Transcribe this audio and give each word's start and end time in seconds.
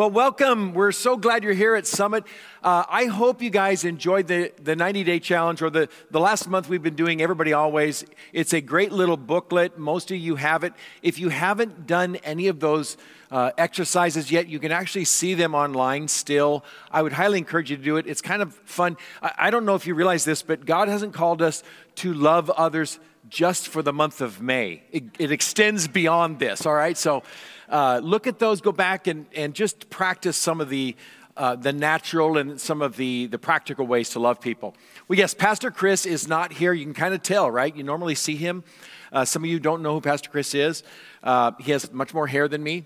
Well, 0.00 0.10
welcome. 0.10 0.72
We're 0.72 0.92
so 0.92 1.18
glad 1.18 1.44
you're 1.44 1.52
here 1.52 1.74
at 1.74 1.86
Summit. 1.86 2.24
Uh, 2.64 2.84
I 2.88 3.04
hope 3.04 3.42
you 3.42 3.50
guys 3.50 3.84
enjoyed 3.84 4.28
the, 4.28 4.50
the 4.62 4.74
90 4.74 5.04
day 5.04 5.20
challenge 5.20 5.60
or 5.60 5.68
the, 5.68 5.90
the 6.10 6.18
last 6.18 6.48
month 6.48 6.70
we've 6.70 6.82
been 6.82 6.94
doing 6.94 7.20
Everybody 7.20 7.52
Always. 7.52 8.06
It's 8.32 8.54
a 8.54 8.62
great 8.62 8.92
little 8.92 9.18
booklet. 9.18 9.76
Most 9.76 10.10
of 10.10 10.16
you 10.16 10.36
have 10.36 10.64
it. 10.64 10.72
If 11.02 11.18
you 11.18 11.28
haven't 11.28 11.86
done 11.86 12.16
any 12.24 12.48
of 12.48 12.60
those 12.60 12.96
uh, 13.30 13.50
exercises 13.58 14.32
yet, 14.32 14.48
you 14.48 14.58
can 14.58 14.72
actually 14.72 15.04
see 15.04 15.34
them 15.34 15.54
online 15.54 16.08
still. 16.08 16.64
I 16.90 17.02
would 17.02 17.12
highly 17.12 17.36
encourage 17.36 17.70
you 17.70 17.76
to 17.76 17.82
do 17.82 17.98
it. 17.98 18.06
It's 18.06 18.22
kind 18.22 18.40
of 18.40 18.54
fun. 18.54 18.96
I, 19.20 19.32
I 19.36 19.50
don't 19.50 19.66
know 19.66 19.74
if 19.74 19.86
you 19.86 19.94
realize 19.94 20.24
this, 20.24 20.40
but 20.40 20.64
God 20.64 20.88
hasn't 20.88 21.12
called 21.12 21.42
us 21.42 21.62
to 21.96 22.14
love 22.14 22.48
others 22.48 22.98
just 23.30 23.68
for 23.68 23.80
the 23.82 23.92
month 23.92 24.20
of 24.20 24.42
May, 24.42 24.82
it, 24.90 25.04
it 25.18 25.32
extends 25.32 25.88
beyond 25.88 26.38
this, 26.38 26.66
all 26.66 26.74
right? 26.74 26.98
So, 26.98 27.22
uh, 27.68 28.00
look 28.02 28.26
at 28.26 28.40
those, 28.40 28.60
go 28.60 28.72
back 28.72 29.06
and, 29.06 29.26
and 29.34 29.54
just 29.54 29.88
practice 29.88 30.36
some 30.36 30.60
of 30.60 30.68
the, 30.68 30.96
uh, 31.36 31.54
the 31.54 31.72
natural 31.72 32.36
and 32.36 32.60
some 32.60 32.82
of 32.82 32.96
the, 32.96 33.26
the 33.26 33.38
practical 33.38 33.86
ways 33.86 34.10
to 34.10 34.18
love 34.18 34.40
people. 34.40 34.74
Well, 35.06 35.18
yes, 35.18 35.32
Pastor 35.32 35.70
Chris 35.70 36.04
is 36.04 36.26
not 36.26 36.52
here. 36.52 36.72
You 36.72 36.84
can 36.84 36.94
kind 36.94 37.14
of 37.14 37.22
tell, 37.22 37.48
right? 37.48 37.74
You 37.74 37.84
normally 37.84 38.16
see 38.16 38.34
him. 38.34 38.64
Uh, 39.12 39.24
some 39.24 39.44
of 39.44 39.50
you 39.50 39.60
don't 39.60 39.82
know 39.82 39.94
who 39.94 40.00
Pastor 40.00 40.28
Chris 40.28 40.54
is. 40.54 40.82
Uh, 41.22 41.52
he 41.60 41.70
has 41.70 41.92
much 41.92 42.12
more 42.12 42.26
hair 42.26 42.48
than 42.48 42.62
me. 42.62 42.84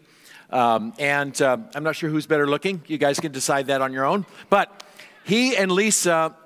Um, 0.50 0.92
and 0.98 1.40
uh, 1.40 1.56
I'm 1.74 1.82
not 1.82 1.96
sure 1.96 2.10
who's 2.10 2.26
better 2.26 2.46
looking. 2.46 2.82
You 2.86 2.98
guys 2.98 3.18
can 3.18 3.32
decide 3.32 3.68
that 3.68 3.80
on 3.80 3.92
your 3.92 4.04
own. 4.04 4.26
But 4.50 4.84
he 5.24 5.56
and 5.56 5.72
Lisa 5.72 6.36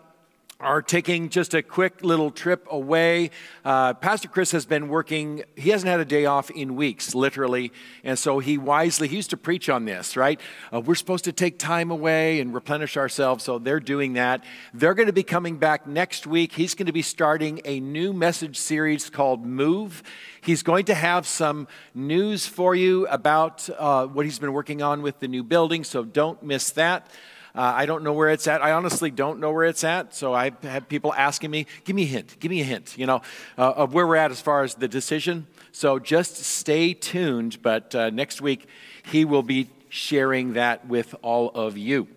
are 0.60 0.82
taking 0.82 1.28
just 1.28 1.54
a 1.54 1.62
quick 1.62 2.02
little 2.02 2.32
trip 2.32 2.66
away. 2.68 3.30
Uh, 3.64 3.94
Pastor 3.94 4.26
Chris 4.26 4.50
has 4.50 4.66
been 4.66 4.88
working, 4.88 5.44
he 5.54 5.70
hasn't 5.70 5.88
had 5.88 6.00
a 6.00 6.04
day 6.04 6.26
off 6.26 6.50
in 6.50 6.74
weeks, 6.74 7.14
literally. 7.14 7.70
And 8.02 8.18
so 8.18 8.40
he 8.40 8.58
wisely, 8.58 9.06
he 9.06 9.14
used 9.14 9.30
to 9.30 9.36
preach 9.36 9.68
on 9.68 9.84
this, 9.84 10.16
right? 10.16 10.40
Uh, 10.74 10.80
we're 10.80 10.96
supposed 10.96 11.24
to 11.26 11.32
take 11.32 11.60
time 11.60 11.92
away 11.92 12.40
and 12.40 12.52
replenish 12.52 12.96
ourselves. 12.96 13.44
So 13.44 13.60
they're 13.60 13.78
doing 13.78 14.14
that. 14.14 14.42
They're 14.74 14.94
going 14.94 15.06
to 15.06 15.12
be 15.12 15.22
coming 15.22 15.58
back 15.58 15.86
next 15.86 16.26
week. 16.26 16.54
He's 16.54 16.74
going 16.74 16.86
to 16.86 16.92
be 16.92 17.02
starting 17.02 17.60
a 17.64 17.78
new 17.78 18.12
message 18.12 18.56
series 18.56 19.10
called 19.10 19.46
Move. 19.46 20.02
He's 20.40 20.64
going 20.64 20.86
to 20.86 20.94
have 20.94 21.24
some 21.24 21.68
news 21.94 22.48
for 22.48 22.74
you 22.74 23.06
about 23.06 23.70
uh, 23.78 24.08
what 24.08 24.24
he's 24.24 24.40
been 24.40 24.52
working 24.52 24.82
on 24.82 25.02
with 25.02 25.20
the 25.20 25.28
new 25.28 25.44
building. 25.44 25.84
So 25.84 26.02
don't 26.02 26.42
miss 26.42 26.70
that. 26.72 27.08
Uh, 27.54 27.72
I 27.76 27.86
don't 27.86 28.02
know 28.04 28.12
where 28.12 28.28
it's 28.28 28.46
at. 28.46 28.62
I 28.62 28.72
honestly 28.72 29.10
don't 29.10 29.40
know 29.40 29.52
where 29.52 29.64
it's 29.64 29.84
at. 29.84 30.14
So 30.14 30.34
I 30.34 30.52
have 30.62 30.88
people 30.88 31.14
asking 31.14 31.50
me, 31.50 31.66
give 31.84 31.96
me 31.96 32.02
a 32.02 32.06
hint, 32.06 32.36
give 32.40 32.50
me 32.50 32.60
a 32.60 32.64
hint, 32.64 32.96
you 32.98 33.06
know, 33.06 33.22
uh, 33.56 33.72
of 33.72 33.94
where 33.94 34.06
we're 34.06 34.16
at 34.16 34.30
as 34.30 34.40
far 34.40 34.62
as 34.64 34.74
the 34.74 34.88
decision. 34.88 35.46
So 35.72 35.98
just 35.98 36.36
stay 36.36 36.94
tuned. 36.94 37.62
But 37.62 37.94
uh, 37.94 38.10
next 38.10 38.40
week, 38.40 38.66
he 39.04 39.24
will 39.24 39.42
be 39.42 39.70
sharing 39.88 40.54
that 40.54 40.86
with 40.86 41.14
all 41.22 41.50
of 41.50 41.76
you. 41.76 42.08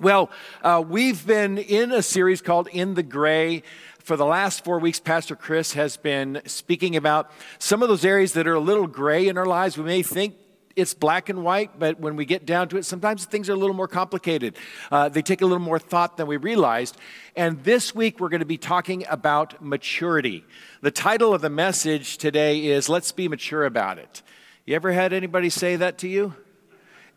Well, 0.00 0.30
uh, 0.62 0.82
we've 0.86 1.26
been 1.26 1.58
in 1.58 1.90
a 1.90 2.02
series 2.02 2.40
called 2.40 2.68
In 2.68 2.94
the 2.94 3.02
Gray 3.02 3.64
for 4.08 4.16
the 4.16 4.24
last 4.24 4.64
four 4.64 4.78
weeks, 4.78 5.00
Pastor 5.00 5.36
Chris 5.36 5.74
has 5.74 5.98
been 5.98 6.40
speaking 6.46 6.96
about 6.96 7.30
some 7.58 7.82
of 7.82 7.90
those 7.90 8.06
areas 8.06 8.32
that 8.32 8.48
are 8.48 8.54
a 8.54 8.58
little 8.58 8.86
gray 8.86 9.28
in 9.28 9.36
our 9.36 9.44
lives. 9.44 9.76
We 9.76 9.84
may 9.84 10.02
think 10.02 10.34
it's 10.78 10.94
black 10.94 11.28
and 11.28 11.42
white, 11.42 11.76
but 11.76 11.98
when 11.98 12.14
we 12.14 12.24
get 12.24 12.46
down 12.46 12.68
to 12.68 12.76
it, 12.76 12.84
sometimes 12.84 13.24
things 13.24 13.50
are 13.50 13.54
a 13.54 13.56
little 13.56 13.74
more 13.74 13.88
complicated. 13.88 14.56
Uh, 14.92 15.08
they 15.08 15.22
take 15.22 15.42
a 15.42 15.44
little 15.44 15.58
more 15.58 15.80
thought 15.80 16.16
than 16.16 16.28
we 16.28 16.36
realized. 16.36 16.96
And 17.34 17.64
this 17.64 17.96
week, 17.96 18.20
we're 18.20 18.28
going 18.28 18.40
to 18.40 18.46
be 18.46 18.58
talking 18.58 19.04
about 19.10 19.60
maturity. 19.60 20.44
The 20.80 20.92
title 20.92 21.34
of 21.34 21.40
the 21.40 21.50
message 21.50 22.16
today 22.16 22.66
is 22.66 22.88
Let's 22.88 23.10
Be 23.10 23.26
Mature 23.26 23.64
About 23.64 23.98
It. 23.98 24.22
You 24.66 24.76
ever 24.76 24.92
had 24.92 25.12
anybody 25.12 25.50
say 25.50 25.74
that 25.74 25.98
to 25.98 26.08
you? 26.08 26.34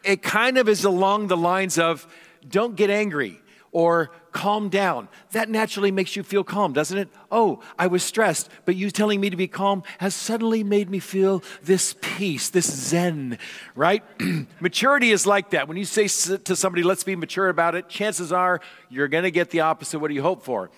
It 0.04 0.24
kind 0.24 0.58
of 0.58 0.68
is 0.68 0.84
along 0.84 1.28
the 1.28 1.38
lines 1.38 1.78
of 1.78 2.08
don't 2.50 2.76
get 2.76 2.90
angry 2.90 3.40
or 3.72 4.10
calm 4.32 4.70
down. 4.70 5.08
That 5.32 5.50
naturally 5.50 5.92
makes 5.92 6.16
you 6.16 6.24
feel 6.24 6.44
calm, 6.44 6.74
doesn't 6.74 6.98
it? 6.98 7.10
Oh, 7.32 7.62
I 7.78 7.88
was 7.88 8.04
stressed, 8.04 8.50
but 8.66 8.76
you 8.76 8.92
telling 8.92 9.20
me 9.20 9.30
to 9.30 9.36
be 9.36 9.48
calm 9.48 9.84
has 10.00 10.16
suddenly 10.16 10.64
made 10.64 10.90
me 10.90 11.00
feel 11.00 11.44
this 11.64 11.96
peace, 12.02 12.50
this 12.50 12.72
zen, 12.72 13.38
right? 13.76 14.04
Maturity 14.60 15.12
is 15.12 15.26
like 15.26 15.52
that. 15.52 15.68
When 15.68 15.78
you 15.78 15.86
say 15.86 16.08
to 16.38 16.56
somebody, 16.56 16.84
let's 16.84 17.04
be 17.04 17.16
mature 17.16 17.50
about 17.50 17.76
it, 17.76 17.90
chances 17.90 18.32
are 18.32 18.62
you're 18.90 19.08
going 19.08 19.24
to 19.24 19.32
get 19.32 19.50
the 19.50 19.62
opposite. 19.62 20.00
What 20.00 20.10
do 20.10 20.14
you 20.14 20.22
hope 20.22 20.44
for? 20.44 20.72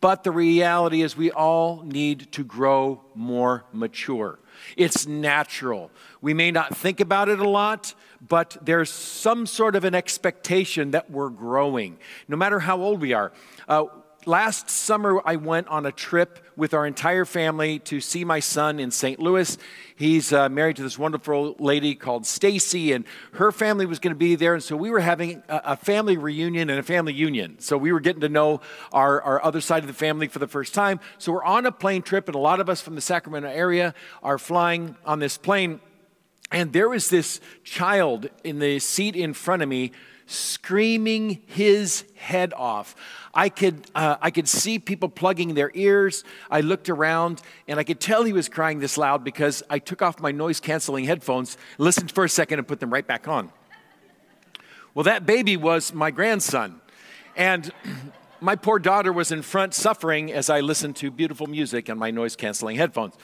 But 0.00 0.24
the 0.24 0.30
reality 0.30 1.00
is, 1.00 1.16
we 1.16 1.30
all 1.30 1.82
need 1.84 2.32
to 2.32 2.44
grow 2.44 3.02
more 3.14 3.64
mature. 3.72 4.38
It's 4.76 5.06
natural. 5.06 5.90
We 6.20 6.34
may 6.34 6.50
not 6.50 6.76
think 6.76 7.00
about 7.00 7.28
it 7.28 7.38
a 7.38 7.48
lot, 7.48 7.94
but 8.26 8.56
there's 8.62 8.90
some 8.90 9.46
sort 9.46 9.76
of 9.76 9.84
an 9.84 9.94
expectation 9.94 10.92
that 10.92 11.10
we're 11.10 11.30
growing, 11.30 11.98
no 12.28 12.36
matter 12.36 12.60
how 12.60 12.80
old 12.80 13.00
we 13.00 13.12
are. 13.12 13.32
Uh, 13.68 13.84
last 14.26 14.68
summer, 14.68 15.20
I 15.24 15.36
went 15.36 15.68
on 15.68 15.86
a 15.86 15.92
trip 15.92 16.38
with 16.56 16.74
our 16.74 16.86
entire 16.86 17.24
family 17.24 17.78
to 17.80 18.00
see 18.00 18.24
my 18.24 18.40
son 18.40 18.78
in 18.78 18.90
St. 18.90 19.18
Louis. 19.18 19.56
He's 19.96 20.32
uh, 20.32 20.48
married 20.48 20.76
to 20.76 20.82
this 20.82 20.98
wonderful 20.98 21.56
lady 21.58 21.94
called 21.94 22.26
Stacy, 22.26 22.92
and 22.92 23.04
her 23.32 23.52
family 23.52 23.86
was 23.86 23.98
going 23.98 24.14
to 24.14 24.18
be 24.18 24.34
there. 24.34 24.54
And 24.54 24.62
so 24.62 24.76
we 24.76 24.90
were 24.90 25.00
having 25.00 25.42
a, 25.48 25.60
a, 25.64 25.76
family 25.76 26.16
reunion 26.16 26.70
and 26.70 26.78
a 26.78 26.82
family 26.82 27.12
union. 27.12 27.56
So 27.60 27.76
we 27.76 27.92
were 27.92 28.00
getting 28.00 28.20
to 28.20 28.28
know 28.28 28.60
our, 28.92 29.20
our 29.22 29.44
other 29.44 29.60
side 29.60 29.82
of 29.82 29.86
the 29.86 29.94
family 29.94 30.28
for 30.28 30.38
the 30.38 30.48
first 30.48 30.74
time. 30.74 31.00
So 31.18 31.32
we're 31.32 31.44
on 31.44 31.66
a 31.66 31.72
plane 31.72 32.02
trip, 32.02 32.28
and 32.28 32.34
a 32.34 32.38
lot 32.40 32.60
of 32.60 32.68
us 32.68 32.80
from 32.80 32.94
the 32.94 33.00
Sacramento 33.00 33.48
area 33.48 33.94
are 34.22 34.38
flying 34.38 34.96
on 35.04 35.18
this 35.18 35.38
plane. 35.38 35.80
And 36.52 36.72
there 36.72 36.88
was 36.88 37.08
this 37.08 37.40
child 37.62 38.28
in 38.42 38.58
the 38.58 38.80
seat 38.80 39.16
in 39.16 39.34
front 39.34 39.62
of 39.62 39.68
me 39.68 39.92
screaming 40.30 41.42
his 41.46 42.04
head 42.14 42.52
off. 42.54 42.94
I 43.32 43.48
could, 43.48 43.86
uh, 43.94 44.16
I 44.20 44.30
could 44.30 44.48
see 44.48 44.78
people 44.78 45.08
plugging 45.08 45.54
their 45.54 45.70
ears. 45.74 46.24
I 46.50 46.60
looked 46.60 46.88
around 46.88 47.40
and 47.68 47.78
I 47.78 47.84
could 47.84 48.00
tell 48.00 48.24
he 48.24 48.32
was 48.32 48.48
crying 48.48 48.80
this 48.80 48.98
loud 48.98 49.22
because 49.22 49.62
I 49.70 49.78
took 49.78 50.02
off 50.02 50.20
my 50.20 50.32
noise 50.32 50.58
canceling 50.58 51.04
headphones, 51.04 51.56
listened 51.78 52.10
for 52.10 52.24
a 52.24 52.28
second, 52.28 52.58
and 52.58 52.66
put 52.66 52.80
them 52.80 52.92
right 52.92 53.06
back 53.06 53.28
on. 53.28 53.52
Well, 54.94 55.04
that 55.04 55.26
baby 55.26 55.56
was 55.56 55.94
my 55.94 56.10
grandson. 56.10 56.80
And 57.36 57.72
my 58.40 58.56
poor 58.56 58.80
daughter 58.80 59.12
was 59.12 59.30
in 59.30 59.42
front 59.42 59.74
suffering 59.74 60.32
as 60.32 60.50
I 60.50 60.60
listened 60.60 60.96
to 60.96 61.10
beautiful 61.10 61.46
music 61.46 61.88
on 61.88 61.98
my 61.98 62.10
noise 62.10 62.34
canceling 62.34 62.76
headphones. 62.76 63.14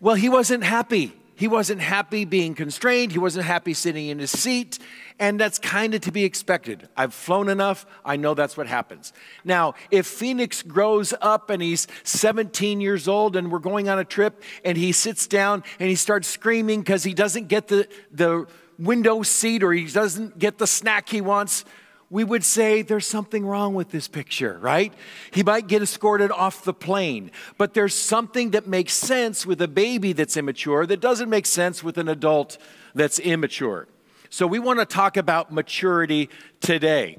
Well, 0.00 0.16
he 0.16 0.28
wasn't 0.28 0.64
happy. 0.64 1.12
He 1.38 1.46
wasn't 1.46 1.80
happy 1.80 2.24
being 2.24 2.56
constrained. 2.56 3.12
He 3.12 3.20
wasn't 3.20 3.46
happy 3.46 3.72
sitting 3.72 4.08
in 4.08 4.18
his 4.18 4.32
seat. 4.32 4.80
And 5.20 5.38
that's 5.38 5.60
kind 5.60 5.94
of 5.94 6.00
to 6.00 6.10
be 6.10 6.24
expected. 6.24 6.88
I've 6.96 7.14
flown 7.14 7.48
enough. 7.48 7.86
I 8.04 8.16
know 8.16 8.34
that's 8.34 8.56
what 8.56 8.66
happens. 8.66 9.12
Now, 9.44 9.74
if 9.92 10.08
Phoenix 10.08 10.64
grows 10.64 11.14
up 11.20 11.48
and 11.50 11.62
he's 11.62 11.86
17 12.02 12.80
years 12.80 13.06
old 13.06 13.36
and 13.36 13.52
we're 13.52 13.60
going 13.60 13.88
on 13.88 14.00
a 14.00 14.04
trip 14.04 14.42
and 14.64 14.76
he 14.76 14.90
sits 14.90 15.28
down 15.28 15.62
and 15.78 15.88
he 15.88 15.94
starts 15.94 16.26
screaming 16.26 16.80
because 16.80 17.04
he 17.04 17.14
doesn't 17.14 17.46
get 17.46 17.68
the, 17.68 17.86
the 18.10 18.44
window 18.76 19.22
seat 19.22 19.62
or 19.62 19.72
he 19.72 19.86
doesn't 19.86 20.40
get 20.40 20.58
the 20.58 20.66
snack 20.66 21.08
he 21.08 21.20
wants, 21.20 21.64
we 22.10 22.24
would 22.24 22.44
say 22.44 22.82
there's 22.82 23.06
something 23.06 23.44
wrong 23.44 23.74
with 23.74 23.90
this 23.90 24.08
picture, 24.08 24.58
right? 24.60 24.94
He 25.30 25.42
might 25.42 25.66
get 25.66 25.82
escorted 25.82 26.30
off 26.30 26.64
the 26.64 26.72
plane, 26.72 27.30
but 27.58 27.74
there's 27.74 27.94
something 27.94 28.52
that 28.52 28.66
makes 28.66 28.94
sense 28.94 29.44
with 29.44 29.60
a 29.60 29.68
baby 29.68 30.14
that's 30.14 30.36
immature 30.36 30.86
that 30.86 31.00
doesn't 31.00 31.28
make 31.28 31.44
sense 31.44 31.84
with 31.84 31.98
an 31.98 32.08
adult 32.08 32.56
that's 32.94 33.18
immature. 33.18 33.88
So 34.30 34.46
we 34.46 34.58
want 34.58 34.78
to 34.78 34.86
talk 34.86 35.16
about 35.16 35.52
maturity 35.52 36.30
today. 36.60 37.18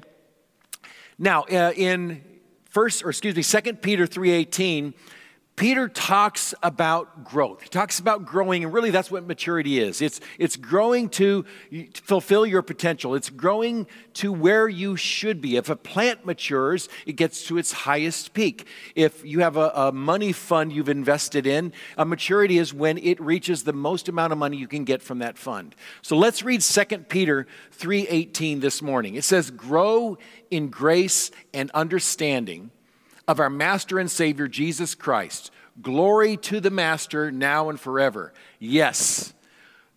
Now, 1.18 1.42
uh, 1.42 1.72
in 1.76 2.22
first 2.70 3.04
or 3.04 3.10
excuse 3.10 3.36
me, 3.36 3.42
2 3.42 3.82
Peter 3.82 4.06
3:18, 4.06 4.94
Peter 5.60 5.90
talks 5.90 6.54
about 6.62 7.22
growth. 7.22 7.60
He 7.60 7.68
talks 7.68 7.98
about 7.98 8.24
growing, 8.24 8.64
and 8.64 8.72
really 8.72 8.88
that's 8.88 9.10
what 9.10 9.26
maturity 9.26 9.78
is. 9.78 10.00
It's, 10.00 10.18
it's 10.38 10.56
growing 10.56 11.10
to 11.10 11.44
fulfill 11.92 12.46
your 12.46 12.62
potential, 12.62 13.14
it's 13.14 13.28
growing 13.28 13.86
to 14.14 14.32
where 14.32 14.70
you 14.70 14.96
should 14.96 15.42
be. 15.42 15.56
If 15.56 15.68
a 15.68 15.76
plant 15.76 16.24
matures, 16.24 16.88
it 17.04 17.12
gets 17.12 17.44
to 17.48 17.58
its 17.58 17.72
highest 17.72 18.32
peak. 18.32 18.66
If 18.94 19.22
you 19.22 19.40
have 19.40 19.58
a, 19.58 19.70
a 19.74 19.92
money 19.92 20.32
fund 20.32 20.72
you've 20.72 20.88
invested 20.88 21.46
in, 21.46 21.74
a 21.98 22.06
maturity 22.06 22.56
is 22.56 22.72
when 22.72 22.96
it 22.96 23.20
reaches 23.20 23.64
the 23.64 23.74
most 23.74 24.08
amount 24.08 24.32
of 24.32 24.38
money 24.38 24.56
you 24.56 24.66
can 24.66 24.84
get 24.84 25.02
from 25.02 25.18
that 25.18 25.36
fund. 25.36 25.76
So 26.00 26.16
let's 26.16 26.42
read 26.42 26.62
2 26.62 26.84
Peter 27.10 27.46
3:18 27.78 28.62
this 28.62 28.80
morning. 28.80 29.14
It 29.14 29.24
says, 29.24 29.50
Grow 29.50 30.16
in 30.50 30.68
grace 30.70 31.30
and 31.52 31.70
understanding 31.72 32.70
of 33.30 33.38
our 33.38 33.48
Master 33.48 34.00
and 34.00 34.10
Savior 34.10 34.48
Jesus 34.48 34.96
Christ. 34.96 35.52
Glory 35.80 36.36
to 36.36 36.60
the 36.60 36.70
Master 36.70 37.30
now 37.30 37.70
and 37.70 37.78
forever. 37.78 38.32
Yes, 38.58 39.32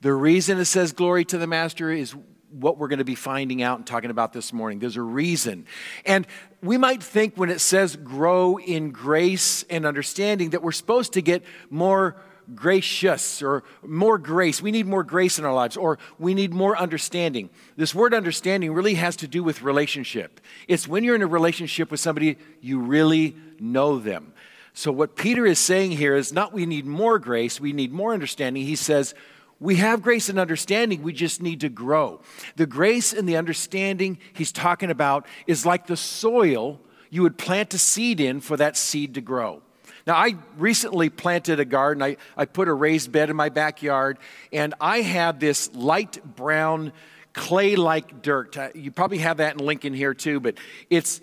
the 0.02 0.14
reason 0.14 0.58
it 0.60 0.66
says 0.66 0.92
glory 0.92 1.26
to 1.26 1.38
the 1.38 1.48
Master 1.48 1.90
is 1.90 2.14
what 2.52 2.78
we're 2.78 2.88
going 2.88 3.00
to 3.00 3.06
be 3.06 3.16
finding 3.16 3.64
out 3.64 3.80
and 3.80 3.88
talking 3.88 4.12
about 4.12 4.34
this 4.34 4.54
morning. 4.54 4.80
There's 4.80 4.98
a 4.98 5.02
reason. 5.02 5.66
And 6.06 6.28
we 6.62 6.78
might 6.78 7.02
think 7.02 7.36
when 7.36 7.50
it 7.50 7.60
says 7.60 7.96
grow 7.96 8.58
in 8.58 8.92
grace 8.92 9.64
and 9.70 9.86
understanding 9.86 10.52
that 10.52 10.62
we're 10.62 10.72
supposed 10.72 11.14
to 11.14 11.22
get 11.22 11.44
more 11.70 12.16
gracious 12.54 13.42
or 13.42 13.64
more 13.82 14.18
grace. 14.18 14.62
We 14.62 14.72
need 14.72 14.86
more 14.86 15.04
grace 15.04 15.40
in 15.40 15.46
our 15.46 15.54
lives 15.54 15.78
or 15.78 15.98
we 16.20 16.34
need 16.34 16.54
more 16.54 16.78
understanding. 16.78 17.50
This 17.78 17.96
word 17.96 18.14
understanding 18.14 18.74
really 18.74 18.96
has 18.96 19.16
to 19.18 19.28
do 19.28 19.44
with 19.44 19.62
relationship. 19.62 20.42
It's 20.68 20.88
when 20.88 21.04
you're 21.04 21.16
in 21.16 21.22
a 21.22 21.28
relationship 21.28 21.90
with 21.90 22.00
somebody, 22.00 22.38
you 22.62 22.80
really 22.80 23.36
know 23.60 24.00
them. 24.00 24.33
So, 24.74 24.92
what 24.92 25.16
Peter 25.16 25.46
is 25.46 25.60
saying 25.60 25.92
here 25.92 26.16
is 26.16 26.34
not 26.34 26.52
we 26.52 26.66
need 26.66 26.86
more 26.86 27.20
grace, 27.20 27.60
we 27.60 27.74
need 27.74 27.92
more 27.92 28.14
understanding. 28.14 28.64
He 28.66 28.76
says, 28.76 29.14
we 29.60 29.76
have 29.78 30.02
grace 30.02 30.30
and 30.30 30.40
understanding, 30.40 31.04
we 31.04 31.14
just 31.14 31.42
need 31.42 31.62
to 31.62 31.70
grow. 31.70 32.22
The 32.56 32.66
grace 32.66 33.14
and 33.14 33.30
the 33.30 33.38
understanding 33.38 34.18
he's 34.34 34.52
talking 34.52 34.90
about 34.90 35.26
is 35.48 35.66
like 35.66 35.88
the 35.88 35.96
soil 35.96 36.82
you 37.10 37.22
would 37.22 37.38
plant 37.38 37.74
a 37.74 37.78
seed 37.78 38.20
in 38.20 38.42
for 38.42 38.58
that 38.58 38.76
seed 38.76 39.14
to 39.14 39.22
grow. 39.22 39.62
Now, 40.06 40.16
I 40.16 40.36
recently 40.58 41.10
planted 41.10 41.60
a 41.60 41.66
garden. 41.66 42.04
I, 42.04 42.18
I 42.36 42.46
put 42.46 42.68
a 42.68 42.74
raised 42.74 43.12
bed 43.12 43.30
in 43.30 43.36
my 43.36 43.50
backyard, 43.50 44.18
and 44.52 44.74
I 44.82 45.02
have 45.02 45.40
this 45.40 45.74
light 45.74 46.20
brown 46.36 46.92
clay 47.32 47.76
like 47.76 48.22
dirt. 48.22 48.58
Uh, 48.58 48.70
you 48.76 48.92
probably 48.92 49.20
have 49.20 49.38
that 49.38 49.60
in 49.60 49.66
Lincoln 49.66 49.94
here 49.94 50.14
too, 50.14 50.40
but 50.40 50.56
it's, 50.90 51.22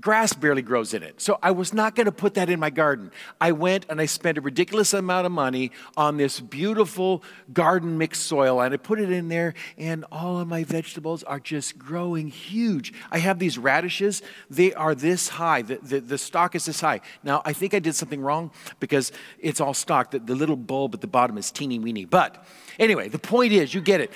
grass 0.00 0.32
barely 0.32 0.62
grows 0.62 0.94
in 0.94 1.02
it. 1.02 1.20
So 1.20 1.38
I 1.40 1.52
was 1.52 1.72
not 1.72 1.94
going 1.94 2.06
to 2.06 2.12
put 2.12 2.34
that 2.34 2.50
in 2.50 2.58
my 2.58 2.70
garden. 2.70 3.12
I 3.40 3.52
went 3.52 3.86
and 3.88 4.00
I 4.00 4.06
spent 4.06 4.36
a 4.36 4.40
ridiculous 4.40 4.92
amount 4.92 5.26
of 5.26 5.32
money 5.32 5.70
on 5.96 6.16
this 6.16 6.40
beautiful 6.40 7.22
garden 7.52 7.96
mixed 7.96 8.24
soil 8.24 8.60
and 8.60 8.74
I 8.74 8.76
put 8.78 8.98
it 8.98 9.12
in 9.12 9.28
there 9.28 9.54
and 9.78 10.04
all 10.10 10.40
of 10.40 10.48
my 10.48 10.64
vegetables 10.64 11.22
are 11.22 11.38
just 11.38 11.78
growing 11.78 12.28
huge. 12.28 12.92
I 13.12 13.18
have 13.18 13.38
these 13.38 13.56
radishes. 13.56 14.22
They 14.50 14.74
are 14.74 14.94
this 14.94 15.28
high. 15.28 15.62
The, 15.62 15.76
the, 15.76 16.00
the 16.00 16.18
stalk 16.18 16.56
is 16.56 16.66
this 16.66 16.80
high. 16.80 17.00
Now, 17.22 17.40
I 17.44 17.52
think 17.52 17.74
I 17.74 17.78
did 17.78 17.94
something 17.94 18.20
wrong 18.20 18.50
because 18.80 19.12
it's 19.38 19.60
all 19.60 19.74
stalk. 19.74 20.10
The, 20.10 20.18
the 20.18 20.34
little 20.34 20.56
bulb 20.56 20.94
at 20.94 21.00
the 21.00 21.06
bottom 21.06 21.38
is 21.38 21.52
teeny 21.52 21.78
weeny. 21.78 22.06
But 22.06 22.44
anyway, 22.80 23.08
the 23.08 23.20
point 23.20 23.52
is, 23.52 23.72
you 23.72 23.80
get 23.80 24.00
it. 24.00 24.10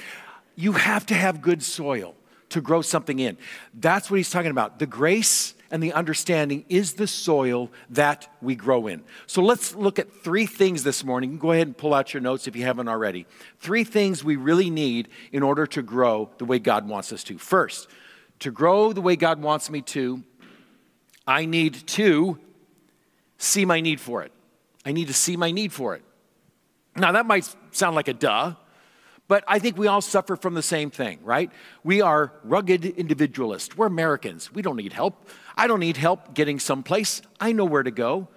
You 0.56 0.72
have 0.72 1.06
to 1.06 1.14
have 1.14 1.40
good 1.40 1.62
soil 1.62 2.16
to 2.50 2.60
grow 2.60 2.82
something 2.82 3.18
in. 3.18 3.36
That's 3.74 4.10
what 4.10 4.16
he's 4.16 4.30
talking 4.30 4.50
about. 4.50 4.78
The 4.78 4.86
grace 4.86 5.54
and 5.70 5.82
the 5.82 5.92
understanding 5.92 6.64
is 6.68 6.94
the 6.94 7.06
soil 7.06 7.70
that 7.90 8.28
we 8.40 8.54
grow 8.54 8.86
in. 8.86 9.02
So 9.26 9.42
let's 9.42 9.74
look 9.74 9.98
at 9.98 10.10
three 10.22 10.46
things 10.46 10.82
this 10.82 11.04
morning. 11.04 11.38
Go 11.38 11.52
ahead 11.52 11.66
and 11.66 11.76
pull 11.76 11.92
out 11.92 12.14
your 12.14 12.22
notes 12.22 12.46
if 12.46 12.56
you 12.56 12.64
haven't 12.64 12.88
already. 12.88 13.26
Three 13.58 13.84
things 13.84 14.24
we 14.24 14.36
really 14.36 14.70
need 14.70 15.08
in 15.30 15.42
order 15.42 15.66
to 15.66 15.82
grow 15.82 16.30
the 16.38 16.44
way 16.44 16.58
God 16.58 16.88
wants 16.88 17.12
us 17.12 17.22
to. 17.24 17.38
First, 17.38 17.88
to 18.40 18.50
grow 18.50 18.92
the 18.92 19.00
way 19.00 19.16
God 19.16 19.42
wants 19.42 19.68
me 19.68 19.82
to, 19.82 20.22
I 21.26 21.44
need 21.44 21.74
to 21.88 22.38
see 23.36 23.64
my 23.64 23.80
need 23.80 24.00
for 24.00 24.22
it. 24.22 24.32
I 24.86 24.92
need 24.92 25.08
to 25.08 25.14
see 25.14 25.36
my 25.36 25.50
need 25.50 25.72
for 25.72 25.94
it. 25.94 26.02
Now, 26.96 27.12
that 27.12 27.26
might 27.26 27.54
sound 27.72 27.94
like 27.94 28.08
a 28.08 28.14
duh. 28.14 28.54
But 29.28 29.44
I 29.46 29.58
think 29.58 29.76
we 29.76 29.86
all 29.86 30.00
suffer 30.00 30.36
from 30.36 30.54
the 30.54 30.62
same 30.62 30.90
thing, 30.90 31.18
right? 31.22 31.52
We 31.84 32.00
are 32.00 32.32
rugged 32.42 32.84
individualists. 32.84 33.76
We're 33.76 33.86
Americans. 33.86 34.52
We 34.52 34.62
don't 34.62 34.76
need 34.76 34.94
help. 34.94 35.28
I 35.56 35.66
don't 35.66 35.80
need 35.80 35.98
help 35.98 36.34
getting 36.34 36.58
someplace. 36.58 37.20
I 37.38 37.52
know 37.52 37.66
where 37.66 37.82
to 37.82 37.90
go. 37.90 38.28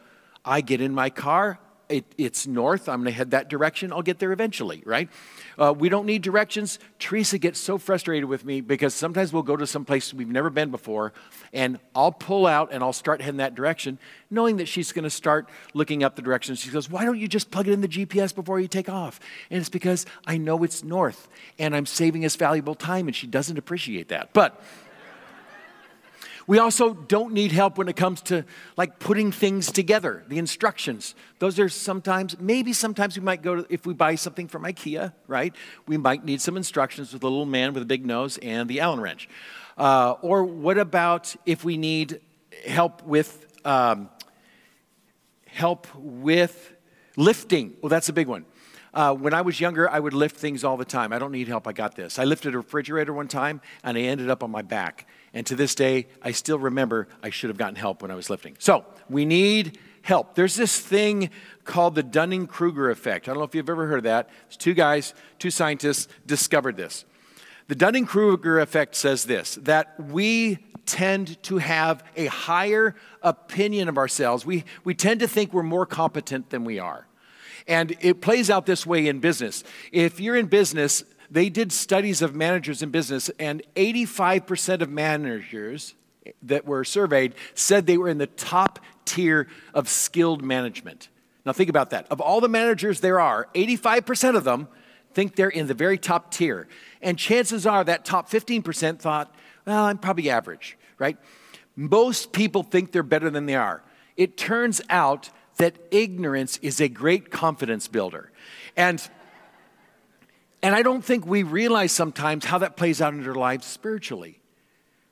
I 0.43 0.59
get 0.61 0.81
in 0.81 0.93
my 0.93 1.09
car 1.09 1.59
it, 1.91 2.05
it's 2.17 2.47
north. 2.47 2.89
I'm 2.89 3.01
going 3.01 3.11
to 3.11 3.17
head 3.17 3.31
that 3.31 3.49
direction. 3.49 3.91
I'll 3.91 4.01
get 4.01 4.19
there 4.19 4.31
eventually, 4.31 4.81
right? 4.85 5.09
Uh, 5.57 5.73
we 5.77 5.89
don't 5.89 6.05
need 6.05 6.21
directions. 6.21 6.79
Teresa 6.99 7.37
gets 7.37 7.59
so 7.59 7.77
frustrated 7.77 8.25
with 8.25 8.45
me 8.45 8.61
because 8.61 8.93
sometimes 8.93 9.33
we'll 9.33 9.43
go 9.43 9.55
to 9.55 9.67
some 9.67 9.85
place 9.85 10.13
we've 10.13 10.27
never 10.27 10.49
been 10.49 10.71
before, 10.71 11.13
and 11.53 11.79
I'll 11.93 12.11
pull 12.11 12.47
out 12.47 12.69
and 12.71 12.83
I'll 12.83 12.93
start 12.93 13.21
heading 13.21 13.37
that 13.37 13.55
direction, 13.55 13.99
knowing 14.29 14.57
that 14.57 14.67
she's 14.67 14.91
going 14.91 15.03
to 15.03 15.09
start 15.09 15.49
looking 15.73 16.03
up 16.03 16.15
the 16.15 16.21
directions. 16.21 16.59
She 16.59 16.69
goes, 16.69 16.89
Why 16.89 17.05
don't 17.05 17.19
you 17.19 17.27
just 17.27 17.51
plug 17.51 17.67
it 17.67 17.73
in 17.73 17.81
the 17.81 17.87
GPS 17.87 18.33
before 18.33 18.59
you 18.59 18.67
take 18.67 18.89
off? 18.89 19.19
And 19.49 19.59
it's 19.59 19.69
because 19.69 20.05
I 20.25 20.37
know 20.37 20.63
it's 20.63 20.83
north 20.83 21.27
and 21.59 21.75
I'm 21.75 21.85
saving 21.85 22.25
us 22.25 22.35
valuable 22.35 22.75
time, 22.75 23.07
and 23.07 23.15
she 23.15 23.27
doesn't 23.27 23.57
appreciate 23.57 24.07
that. 24.09 24.33
But 24.33 24.61
we 26.51 26.59
also 26.59 26.93
don't 26.93 27.31
need 27.31 27.53
help 27.53 27.77
when 27.77 27.87
it 27.87 27.95
comes 27.95 28.21
to 28.21 28.43
like 28.75 28.99
putting 28.99 29.31
things 29.31 29.71
together, 29.71 30.21
the 30.27 30.37
instructions. 30.37 31.15
Those 31.39 31.57
are 31.59 31.69
sometimes, 31.69 32.37
maybe 32.41 32.73
sometimes 32.73 33.17
we 33.17 33.23
might 33.23 33.41
go 33.41 33.61
to, 33.61 33.73
if 33.73 33.85
we 33.85 33.93
buy 33.93 34.15
something 34.15 34.49
from 34.49 34.63
IKEA, 34.63 35.13
right? 35.27 35.55
We 35.87 35.95
might 35.95 36.25
need 36.25 36.41
some 36.41 36.57
instructions 36.57 37.13
with 37.13 37.23
a 37.23 37.25
little 37.25 37.45
man 37.45 37.73
with 37.73 37.83
a 37.83 37.85
big 37.85 38.05
nose 38.05 38.37
and 38.39 38.67
the 38.67 38.81
Allen 38.81 38.99
wrench. 38.99 39.29
Uh, 39.77 40.15
or 40.21 40.43
what 40.43 40.77
about 40.77 41.33
if 41.45 41.63
we 41.63 41.77
need 41.77 42.19
help 42.67 43.01
with, 43.03 43.47
um, 43.65 44.09
help 45.47 45.87
with 45.95 46.73
lifting? 47.15 47.77
Well, 47.81 47.89
that's 47.89 48.09
a 48.09 48.13
big 48.13 48.27
one. 48.27 48.43
Uh, 48.93 49.13
when 49.13 49.33
I 49.33 49.39
was 49.39 49.61
younger, 49.61 49.89
I 49.89 50.01
would 50.01 50.13
lift 50.13 50.35
things 50.35 50.65
all 50.65 50.75
the 50.75 50.83
time. 50.83 51.13
I 51.13 51.17
don't 51.17 51.31
need 51.31 51.47
help, 51.47 51.65
I 51.65 51.71
got 51.71 51.95
this. 51.95 52.19
I 52.19 52.25
lifted 52.25 52.55
a 52.55 52.57
refrigerator 52.57 53.13
one 53.13 53.29
time 53.29 53.61
and 53.85 53.97
I 53.97 54.01
ended 54.01 54.29
up 54.29 54.43
on 54.43 54.51
my 54.51 54.63
back. 54.63 55.07
And 55.33 55.45
to 55.47 55.55
this 55.55 55.75
day, 55.75 56.07
I 56.21 56.31
still 56.31 56.59
remember 56.59 57.07
I 57.23 57.29
should 57.29 57.49
have 57.49 57.57
gotten 57.57 57.75
help 57.75 58.01
when 58.01 58.11
I 58.11 58.15
was 58.15 58.29
lifting. 58.29 58.55
So 58.59 58.85
we 59.09 59.25
need 59.25 59.77
help. 60.01 60.35
There's 60.35 60.55
this 60.55 60.79
thing 60.79 61.29
called 61.63 61.95
the 61.95 62.03
Dunning 62.03 62.47
Kruger 62.47 62.89
effect. 62.89 63.27
I 63.27 63.31
don't 63.31 63.39
know 63.39 63.45
if 63.45 63.55
you've 63.55 63.69
ever 63.69 63.87
heard 63.87 63.99
of 63.99 64.03
that. 64.03 64.29
It's 64.47 64.57
two 64.57 64.73
guys, 64.73 65.13
two 65.39 65.51
scientists 65.51 66.07
discovered 66.25 66.75
this. 66.75 67.05
The 67.67 67.75
Dunning 67.75 68.05
Kruger 68.05 68.59
effect 68.59 68.95
says 68.95 69.23
this 69.23 69.55
that 69.55 69.97
we 69.97 70.59
tend 70.85 71.41
to 71.43 71.59
have 71.59 72.03
a 72.17 72.25
higher 72.25 72.95
opinion 73.21 73.87
of 73.87 73.97
ourselves. 73.97 74.45
We, 74.45 74.65
we 74.83 74.93
tend 74.93 75.21
to 75.21 75.27
think 75.27 75.53
we're 75.53 75.63
more 75.63 75.85
competent 75.85 76.49
than 76.49 76.65
we 76.65 76.79
are. 76.79 77.07
And 77.67 77.95
it 78.01 78.21
plays 78.21 78.49
out 78.49 78.65
this 78.65 78.85
way 78.85 79.07
in 79.07 79.19
business. 79.19 79.63
If 79.91 80.19
you're 80.19 80.35
in 80.35 80.47
business, 80.47 81.03
they 81.31 81.49
did 81.49 81.71
studies 81.71 82.21
of 82.21 82.35
managers 82.35 82.83
in 82.83 82.91
business, 82.91 83.29
and 83.39 83.63
85% 83.77 84.81
of 84.81 84.89
managers 84.89 85.95
that 86.43 86.65
were 86.65 86.83
surveyed 86.83 87.33
said 87.55 87.87
they 87.87 87.97
were 87.97 88.09
in 88.09 88.17
the 88.17 88.27
top 88.27 88.79
tier 89.05 89.47
of 89.73 89.87
skilled 89.89 90.43
management. 90.43 91.07
Now, 91.45 91.53
think 91.53 91.69
about 91.69 91.89
that. 91.91 92.05
Of 92.11 92.19
all 92.19 92.41
the 92.41 92.49
managers 92.49 92.99
there 92.99 93.19
are, 93.19 93.47
85% 93.55 94.35
of 94.35 94.43
them 94.43 94.67
think 95.13 95.35
they're 95.35 95.49
in 95.49 95.67
the 95.67 95.73
very 95.73 95.97
top 95.97 96.31
tier. 96.31 96.67
And 97.01 97.17
chances 97.17 97.65
are 97.65 97.83
that 97.85 98.05
top 98.05 98.29
15% 98.29 98.99
thought, 98.99 99.33
well, 99.65 99.85
I'm 99.85 99.97
probably 99.97 100.29
average, 100.29 100.77
right? 100.99 101.17
Most 101.75 102.33
people 102.33 102.61
think 102.63 102.91
they're 102.91 103.03
better 103.03 103.29
than 103.29 103.45
they 103.45 103.55
are. 103.55 103.81
It 104.17 104.37
turns 104.37 104.81
out 104.89 105.29
that 105.57 105.75
ignorance 105.91 106.57
is 106.57 106.81
a 106.81 106.89
great 106.89 107.31
confidence 107.31 107.87
builder. 107.87 108.31
And 108.75 109.01
and 110.63 110.75
I 110.75 110.81
don't 110.81 111.03
think 111.03 111.25
we 111.25 111.43
realize 111.43 111.91
sometimes 111.91 112.45
how 112.45 112.59
that 112.59 112.77
plays 112.77 113.01
out 113.01 113.13
in 113.13 113.27
our 113.27 113.35
lives 113.35 113.65
spiritually. 113.65 114.39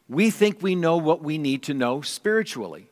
We 0.08 0.29
think 0.29 0.62
we 0.62 0.75
know 0.75 0.98
what 0.98 1.22
we 1.22 1.38
need 1.38 1.63
to 1.63 1.74
know 1.74 2.01
spiritually. 2.01 2.88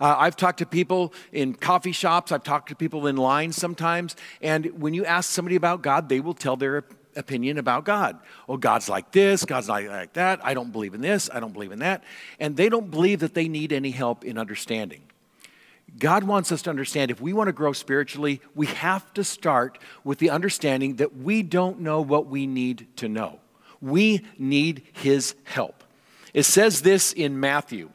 Uh, 0.00 0.14
I've 0.16 0.36
talked 0.36 0.58
to 0.58 0.66
people 0.66 1.12
in 1.32 1.54
coffee 1.54 1.92
shops, 1.92 2.30
I've 2.30 2.44
talked 2.44 2.68
to 2.68 2.76
people 2.76 3.06
in 3.06 3.16
lines 3.16 3.56
sometimes, 3.56 4.14
and 4.40 4.66
when 4.80 4.94
you 4.94 5.04
ask 5.04 5.30
somebody 5.30 5.56
about 5.56 5.82
God, 5.82 6.08
they 6.08 6.20
will 6.20 6.34
tell 6.34 6.56
their 6.56 6.84
opinion 7.16 7.58
about 7.58 7.84
God. 7.84 8.18
Oh, 8.48 8.56
God's 8.56 8.88
like 8.88 9.10
this, 9.10 9.44
God's 9.44 9.68
like, 9.68 9.88
like 9.88 10.12
that, 10.12 10.44
I 10.44 10.54
don't 10.54 10.70
believe 10.70 10.94
in 10.94 11.00
this, 11.00 11.28
I 11.32 11.40
don't 11.40 11.52
believe 11.52 11.72
in 11.72 11.80
that. 11.80 12.04
And 12.38 12.56
they 12.56 12.68
don't 12.68 12.90
believe 12.90 13.20
that 13.20 13.34
they 13.34 13.48
need 13.48 13.72
any 13.72 13.90
help 13.90 14.24
in 14.24 14.38
understanding. 14.38 15.02
God 15.96 16.24
wants 16.24 16.52
us 16.52 16.62
to 16.62 16.70
understand 16.70 17.10
if 17.10 17.20
we 17.20 17.32
want 17.32 17.48
to 17.48 17.52
grow 17.52 17.72
spiritually, 17.72 18.40
we 18.54 18.66
have 18.66 19.12
to 19.14 19.24
start 19.24 19.78
with 20.04 20.18
the 20.18 20.30
understanding 20.30 20.96
that 20.96 21.16
we 21.16 21.42
don't 21.42 21.80
know 21.80 22.00
what 22.00 22.26
we 22.26 22.46
need 22.46 22.86
to 22.96 23.08
know. 23.08 23.40
We 23.80 24.24
need 24.38 24.82
His 24.92 25.34
help. 25.44 25.84
It 26.34 26.42
says 26.44 26.82
this 26.82 27.12
in 27.12 27.40
Matthew. 27.40 27.90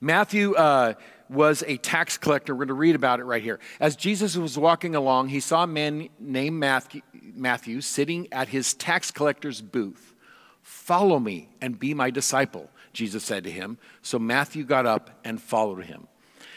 Matthew 0.00 0.54
uh, 0.54 0.94
was 1.28 1.64
a 1.66 1.76
tax 1.78 2.16
collector. 2.18 2.54
We're 2.54 2.66
going 2.66 2.68
to 2.68 2.74
read 2.74 2.94
about 2.94 3.20
it 3.20 3.24
right 3.24 3.42
here. 3.42 3.58
As 3.80 3.96
Jesus 3.96 4.36
was 4.36 4.56
walking 4.56 4.94
along, 4.94 5.28
he 5.28 5.40
saw 5.40 5.64
a 5.64 5.66
man 5.66 6.08
named 6.18 6.58
Matthew, 6.58 7.02
Matthew 7.34 7.80
sitting 7.80 8.32
at 8.32 8.48
his 8.48 8.74
tax 8.74 9.10
collector's 9.10 9.60
booth. 9.60 10.14
Follow 10.62 11.18
me 11.18 11.48
and 11.60 11.78
be 11.78 11.94
my 11.94 12.10
disciple, 12.10 12.70
Jesus 12.92 13.24
said 13.24 13.44
to 13.44 13.50
him. 13.50 13.78
So 14.02 14.18
Matthew 14.18 14.64
got 14.64 14.86
up 14.86 15.10
and 15.24 15.40
followed 15.40 15.84
him. 15.84 16.08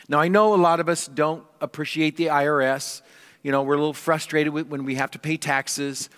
Now, 0.07 0.19
I 0.19 0.27
know 0.27 0.53
a 0.53 0.55
lot 0.55 0.79
of 0.79 0.89
us 0.89 1.07
don't 1.07 1.43
appreciate 1.59 2.17
the 2.17 2.27
IRS. 2.27 3.01
You 3.43 3.51
know, 3.51 3.63
we're 3.63 3.75
a 3.75 3.77
little 3.77 3.93
frustrated 3.93 4.53
when 4.53 4.85
we 4.85 4.95
have 4.95 5.11
to 5.11 5.19
pay 5.19 5.37
taxes. 5.37 6.09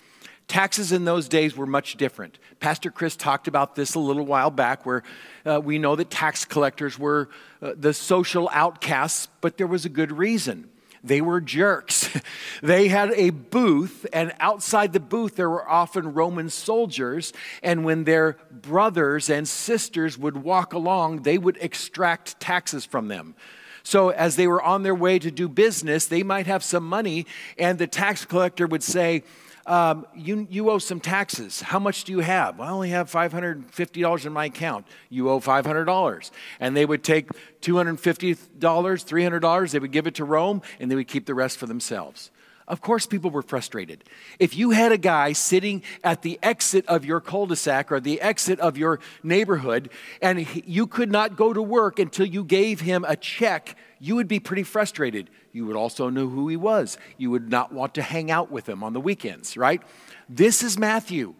Taxes 0.46 0.92
in 0.92 1.04
those 1.04 1.28
days 1.28 1.56
were 1.56 1.66
much 1.66 1.96
different. 1.96 2.38
Pastor 2.60 2.90
Chris 2.90 3.16
talked 3.16 3.48
about 3.48 3.76
this 3.76 3.94
a 3.94 3.98
little 3.98 4.26
while 4.26 4.50
back, 4.50 4.84
where 4.84 5.02
uh, 5.46 5.60
we 5.62 5.78
know 5.78 5.96
that 5.96 6.10
tax 6.10 6.44
collectors 6.44 6.98
were 6.98 7.30
uh, 7.62 7.72
the 7.76 7.94
social 7.94 8.50
outcasts, 8.52 9.28
but 9.40 9.56
there 9.56 9.66
was 9.66 9.84
a 9.84 9.88
good 9.88 10.12
reason. 10.12 10.68
They 11.02 11.20
were 11.20 11.40
jerks. 11.40 12.08
they 12.62 12.88
had 12.88 13.12
a 13.12 13.30
booth, 13.30 14.06
and 14.12 14.32
outside 14.40 14.92
the 14.92 15.00
booth, 15.00 15.36
there 15.36 15.50
were 15.50 15.68
often 15.68 16.14
Roman 16.14 16.48
soldiers. 16.48 17.32
And 17.62 17.84
when 17.84 18.04
their 18.04 18.38
brothers 18.50 19.28
and 19.28 19.46
sisters 19.46 20.16
would 20.18 20.42
walk 20.42 20.72
along, 20.72 21.22
they 21.22 21.36
would 21.36 21.58
extract 21.60 22.40
taxes 22.40 22.86
from 22.86 23.08
them. 23.08 23.34
So, 23.84 24.08
as 24.08 24.36
they 24.36 24.46
were 24.46 24.62
on 24.62 24.82
their 24.82 24.94
way 24.94 25.18
to 25.18 25.30
do 25.30 25.48
business, 25.48 26.06
they 26.06 26.22
might 26.22 26.46
have 26.46 26.64
some 26.64 26.88
money, 26.88 27.26
and 27.58 27.78
the 27.78 27.86
tax 27.86 28.24
collector 28.24 28.66
would 28.66 28.82
say, 28.82 29.22
um, 29.66 30.06
you, 30.14 30.46
you 30.50 30.70
owe 30.70 30.78
some 30.78 31.00
taxes. 31.00 31.60
How 31.60 31.78
much 31.78 32.04
do 32.04 32.12
you 32.12 32.20
have? 32.20 32.58
Well, 32.58 32.68
I 32.68 32.72
only 32.72 32.90
have 32.90 33.10
$550 33.10 34.26
in 34.26 34.32
my 34.32 34.46
account. 34.46 34.86
You 35.08 35.30
owe 35.30 35.40
$500. 35.40 36.30
And 36.60 36.76
they 36.76 36.84
would 36.84 37.02
take 37.02 37.28
$250, 37.62 38.36
$300, 38.58 39.70
they 39.70 39.78
would 39.78 39.92
give 39.92 40.06
it 40.06 40.14
to 40.16 40.24
Rome, 40.24 40.60
and 40.78 40.90
they 40.90 40.94
would 40.94 41.08
keep 41.08 41.24
the 41.26 41.34
rest 41.34 41.58
for 41.58 41.66
themselves. 41.66 42.30
Of 42.66 42.80
course, 42.80 43.06
people 43.06 43.30
were 43.30 43.42
frustrated. 43.42 44.04
If 44.38 44.56
you 44.56 44.70
had 44.70 44.90
a 44.90 44.98
guy 44.98 45.32
sitting 45.32 45.82
at 46.02 46.22
the 46.22 46.38
exit 46.42 46.86
of 46.86 47.04
your 47.04 47.20
cul 47.20 47.46
de 47.46 47.56
sac 47.56 47.92
or 47.92 48.00
the 48.00 48.20
exit 48.20 48.58
of 48.58 48.78
your 48.78 49.00
neighborhood, 49.22 49.90
and 50.22 50.46
you 50.66 50.86
could 50.86 51.12
not 51.12 51.36
go 51.36 51.52
to 51.52 51.60
work 51.60 51.98
until 51.98 52.26
you 52.26 52.42
gave 52.42 52.80
him 52.80 53.04
a 53.06 53.16
check, 53.16 53.76
you 54.00 54.16
would 54.16 54.28
be 54.28 54.40
pretty 54.40 54.62
frustrated. 54.62 55.28
You 55.52 55.66
would 55.66 55.76
also 55.76 56.08
know 56.08 56.26
who 56.26 56.48
he 56.48 56.56
was. 56.56 56.96
You 57.18 57.30
would 57.30 57.50
not 57.50 57.72
want 57.72 57.94
to 57.94 58.02
hang 58.02 58.30
out 58.30 58.50
with 58.50 58.68
him 58.68 58.82
on 58.82 58.94
the 58.94 59.00
weekends, 59.00 59.56
right? 59.56 59.82
This 60.28 60.62
is 60.62 60.78
Matthew. 60.78 61.34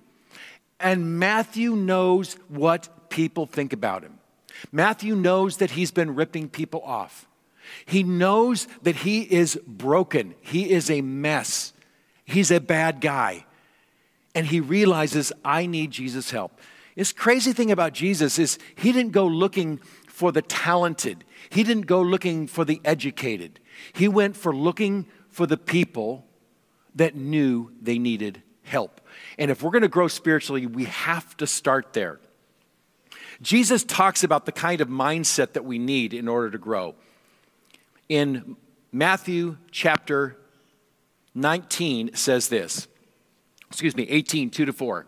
And 0.78 1.19
Matthew 1.19 1.75
knows 1.75 2.35
what 2.49 3.09
people 3.09 3.47
think 3.47 3.73
about 3.73 4.02
him. 4.02 4.19
Matthew 4.71 5.16
knows 5.16 5.57
that 5.57 5.73
he's 5.73 5.90
been 5.90 6.14
ripping 6.14 6.49
people 6.49 6.83
off. 6.83 7.26
He 7.87 8.02
knows 8.02 8.66
that 8.83 8.97
he 8.97 9.23
is 9.23 9.59
broken, 9.66 10.35
he 10.40 10.71
is 10.71 10.90
a 10.90 11.00
mess, 11.00 11.73
he's 12.25 12.50
a 12.50 12.61
bad 12.61 13.00
guy. 13.00 13.47
And 14.37 14.47
he 14.47 14.59
realizes, 14.59 15.33
I 15.44 15.66
need 15.66 15.92
Jesus' 15.92 16.33
help. 16.33 16.59
This 16.97 17.12
crazy 17.12 17.52
thing 17.52 17.71
about 17.71 17.92
Jesus 17.92 18.38
is 18.38 18.59
he 18.75 18.90
didn't 18.90 19.12
go 19.12 19.26
looking 19.26 19.78
for 20.09 20.33
the 20.33 20.42
talented, 20.42 21.25
he 21.50 21.62
didn't 21.62 21.87
go 21.87 22.00
looking 22.00 22.47
for 22.47 22.64
the 22.64 22.80
educated. 22.85 23.61
He 23.92 24.09
went 24.09 24.37
for 24.37 24.54
looking 24.54 25.06
for 25.28 25.47
the 25.47 25.56
people 25.56 26.25
that 26.94 27.16
knew 27.16 27.73
they 27.83 27.99
needed 27.99 28.42
help. 28.62 29.00
And 29.37 29.50
if 29.50 29.62
we're 29.62 29.73
going 29.73 29.83
to 29.83 29.88
grow 29.88 30.09
spiritually, 30.09 30.66
we 30.66 30.85
have 30.85 31.37
to 31.38 31.47
start 31.47 31.92
there. 31.92 32.21
Jesus 33.42 33.83
talks 33.83 34.23
about 34.23 34.47
the 34.47 34.52
kind 34.52 34.80
of 34.80 34.88
mindset 34.88 35.54
that 35.54 35.64
we 35.64 35.78
need 35.78 36.14
in 36.14 36.28
order 36.28 36.50
to 36.50 36.59
grow 36.59 36.94
in 38.08 38.56
Matthew 38.92 39.56
chapter 39.70 40.37
19 41.34 42.14
says 42.14 42.49
this. 42.49 42.87
Excuse 43.68 43.96
me, 43.96 44.06
18, 44.08 44.50
2 44.50 44.64
to 44.66 44.73
4. 44.73 45.06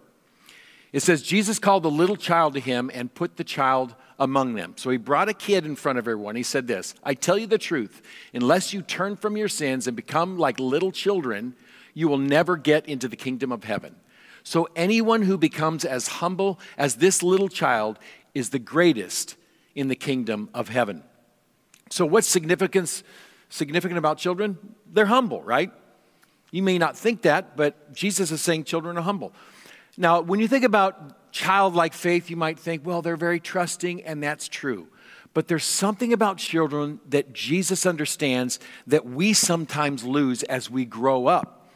It 0.93 1.01
says, 1.01 1.23
Jesus 1.23 1.59
called 1.59 1.83
the 1.83 1.91
little 1.91 2.17
child 2.17 2.55
to 2.55 2.61
him 2.61 2.91
and 2.93 3.13
put 3.15 3.37
the 3.37 3.45
child 3.45 3.95
among 4.19 4.55
them. 4.55 4.75
So 4.77 4.91
he 4.91 4.97
brought 4.97 5.29
a 5.29 5.35
kid 5.35 5.67
in 5.67 5.77
front 5.77 5.99
of 5.99 6.09
everyone. 6.09 6.37
He 6.37 6.43
said 6.43 6.67
this 6.67 6.95
I 7.05 7.15
tell 7.15 7.39
you 7.39 7.47
the 7.47 7.59
truth, 7.59 8.03
unless 8.33 8.73
you 8.73 8.83
turn 8.83 9.17
from 9.17 9.37
your 9.37 9.49
sins 9.49 9.87
and 9.87 9.97
become 9.97 10.39
like 10.39 10.59
little 10.59 10.93
children, 10.93 11.55
you 11.95 12.09
will 12.09 12.19
never 12.19 12.57
get 12.57 12.87
into 12.87 13.09
the 13.09 13.17
kingdom 13.17 13.53
of 13.53 13.65
heaven. 13.65 13.95
So 14.43 14.69
anyone 14.77 15.23
who 15.23 15.37
becomes 15.37 15.85
as 15.85 16.09
humble 16.09 16.61
as 16.79 16.97
this 16.97 17.23
little 17.23 17.49
child 17.49 17.99
is 18.35 18.51
the 18.51 18.59
greatest 18.59 19.37
in 19.75 19.89
the 19.89 19.97
kingdom 19.97 20.49
of 20.55 20.69
heaven. 20.69 21.03
So, 21.91 22.05
what's 22.05 22.29
significance, 22.29 23.03
significant 23.49 23.99
about 23.99 24.19
children? 24.19 24.59
They're 24.93 25.07
humble, 25.07 25.43
right? 25.43 25.71
You 26.51 26.63
may 26.63 26.79
not 26.79 26.97
think 26.97 27.23
that, 27.23 27.57
but 27.57 27.93
Jesus 27.93 28.31
is 28.31 28.41
saying 28.41 28.65
children 28.65 28.97
are 28.99 29.03
humble. 29.03 29.33
Now, 29.97 30.21
when 30.21 30.41
you 30.41 30.49
think 30.49 30.65
about 30.65 31.33
childlike 31.33 31.95
faith, 31.95 32.31
you 32.31 32.37
might 32.37 32.59
think, 32.59 32.85
well, 32.85 33.03
they're 33.03 33.17
very 33.17 33.41
trusting, 33.41 34.03
and 34.05 34.23
that's 34.23 34.49
true. 34.49 34.89
But 35.35 35.49
there's 35.49 35.65
something 35.65 36.13
about 36.13 36.39
children 36.39 37.01
that 37.09 37.33
Jesus 37.33 37.85
understands 37.85 38.59
that 38.87 39.05
we 39.05 39.33
sometimes 39.33 40.03
lose 40.03 40.43
as 40.45 40.71
we 40.71 40.85
grow 40.85 41.27
up. 41.27 41.69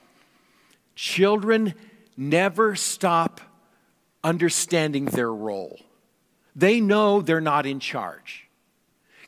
Children 0.95 1.75
never 2.17 2.75
stop 2.75 3.41
understanding 4.25 5.07
their 5.07 5.33
role, 5.33 5.79
they 6.55 6.81
know 6.81 7.21
they're 7.21 7.41
not 7.41 7.67
in 7.67 7.81
charge. 7.81 8.50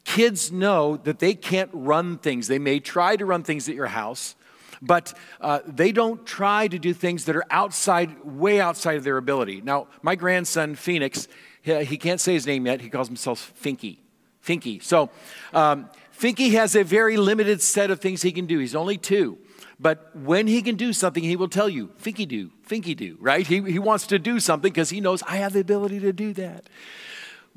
Kids 0.05 0.51
know 0.51 0.97
that 0.99 1.19
they 1.19 1.35
can't 1.35 1.71
run 1.73 2.19
things. 2.19 2.49
They 2.49 2.59
may 2.59 2.81
try 2.81 3.17
to 3.17 3.25
run 3.25 3.43
things 3.43 3.69
at 3.69 3.75
your 3.75 3.87
house, 3.87 4.35
but 4.81 5.15
uh, 5.41 5.61
they 5.67 5.93
don't 5.93 6.27
try 6.27 6.67
to 6.67 6.79
do 6.79 6.93
things 6.93 7.25
that 7.27 7.37
are 7.37 7.45
outside, 7.51 8.25
way 8.25 8.61
outside 8.61 8.97
of 8.97 9.05
their 9.05 9.17
ability. 9.17 9.61
Now, 9.61 9.87
my 10.03 10.17
grandson, 10.17 10.75
Phoenix, 10.75 11.29
he, 11.63 11.97
can't 11.97 12.21
say 12.21 12.35
his 12.35 12.47
name 12.47 12.67
yet. 12.67 12.81
He 12.81 12.91
calls 12.91 13.07
himself 13.07 13.53
Finky. 13.63 13.99
Finky. 14.45 14.83
So, 14.83 15.11
um, 15.55 15.89
Finky 16.19 16.53
has 16.53 16.75
a 16.75 16.83
very 16.83 17.17
limited 17.17 17.63
set 17.63 17.91
of 17.91 18.01
things 18.01 18.23
he 18.23 18.33
can 18.33 18.47
do. 18.47 18.59
He's 18.59 18.75
only 18.75 18.99
two. 18.99 19.39
But 19.79 20.15
when 20.15 20.47
he 20.47 20.63
can 20.63 20.77
do 20.77 20.93
something, 20.93 21.23
he 21.23 21.37
will 21.37 21.49
tell 21.49 21.69
you, 21.69 21.89
Finky 22.01 22.27
do, 22.27 22.51
Finky 22.69 22.97
do, 22.97 23.17
right? 23.21 23.47
He, 23.47 23.61
he 23.63 23.79
wants 23.79 24.07
to 24.09 24.19
do 24.19 24.39
something 24.39 24.71
because 24.71 24.91
he 24.91 25.01
knows 25.01 25.23
I 25.25 25.37
have 25.37 25.53
the 25.53 25.61
ability 25.61 26.01
to 26.01 26.13
do 26.13 26.33
that. 26.35 26.69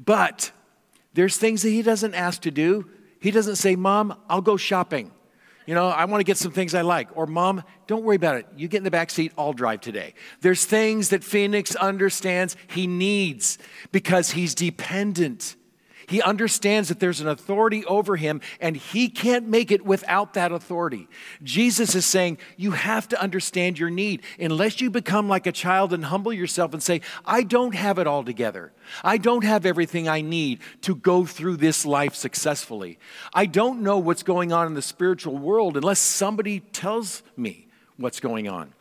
But 0.04 0.52
there's 1.16 1.38
things 1.38 1.64
that 1.64 1.70
he 1.70 1.82
doesn't 1.82 2.14
ask 2.14 2.42
to 2.42 2.52
do. 2.52 2.88
He 3.20 3.32
doesn't 3.32 3.56
say, 3.56 3.76
Mom, 3.76 4.18
I'll 4.30 4.42
go 4.42 4.58
shopping. 4.58 5.12
You 5.66 5.74
know, 5.74 5.88
I 5.88 6.06
want 6.06 6.20
to 6.20 6.26
get 6.26 6.38
some 6.38 6.52
things 6.52 6.76
I 6.76 6.82
like. 6.82 7.08
Or, 7.16 7.26
Mom, 7.26 7.64
don't 7.88 8.04
worry 8.04 8.18
about 8.18 8.36
it. 8.36 8.46
You 8.56 8.68
get 8.68 8.80
in 8.80 8.84
the 8.84 8.92
back 8.92 9.10
seat, 9.10 9.32
I'll 9.38 9.54
drive 9.54 9.82
today. 9.82 10.14
There's 10.42 10.66
things 10.66 11.10
that 11.10 11.24
Phoenix 11.24 11.76
understands 11.76 12.56
he 12.68 12.86
needs 12.86 13.58
because 13.92 14.32
he's 14.32 14.54
dependent. 14.54 15.56
He 16.08 16.22
understands 16.22 16.90
that 16.90 17.00
there's 17.00 17.22
an 17.22 17.28
authority 17.28 17.84
over 17.86 18.16
him 18.16 18.42
and 18.60 18.76
he 18.76 19.10
can't 19.10 19.48
make 19.48 19.72
it 19.72 19.86
without 19.86 20.34
that 20.34 20.52
authority. 20.52 21.08
Jesus 21.44 21.96
is 21.96 22.06
saying, 22.06 22.38
You 22.58 22.72
have 22.72 23.08
to 23.10 23.22
understand 23.22 23.80
your 23.80 23.90
need. 23.90 24.22
Unless 24.40 24.82
you 24.82 24.90
become 24.90 25.28
like 25.28 25.48
a 25.48 25.52
child 25.52 25.94
and 25.94 26.06
humble 26.06 26.34
yourself 26.34 26.74
and 26.74 26.84
say, 26.84 27.02
I 27.26 27.44
don't 27.44 27.76
have 27.76 27.98
it 28.00 28.08
all 28.08 28.24
together. 28.24 28.72
I 29.04 29.18
don't 29.18 29.44
have 29.44 29.66
everything 29.66 30.08
I 30.08 30.22
need 30.22 30.60
to 30.82 30.96
go 30.96 31.26
through 31.26 31.58
this 31.58 31.86
life 31.86 32.16
successfully. 32.16 33.00
I 33.34 33.46
don't 33.46 33.82
know 33.82 33.98
what's 33.98 34.24
going 34.24 34.52
on 34.52 34.68
in 34.68 34.74
the 34.74 34.82
spiritual 34.82 35.38
world 35.38 35.78
unless 35.78 36.00
somebody 36.00 36.60
tells 36.60 37.24
me 37.36 37.68
what's 37.98 38.20
going 38.20 38.48
on. 38.48 38.74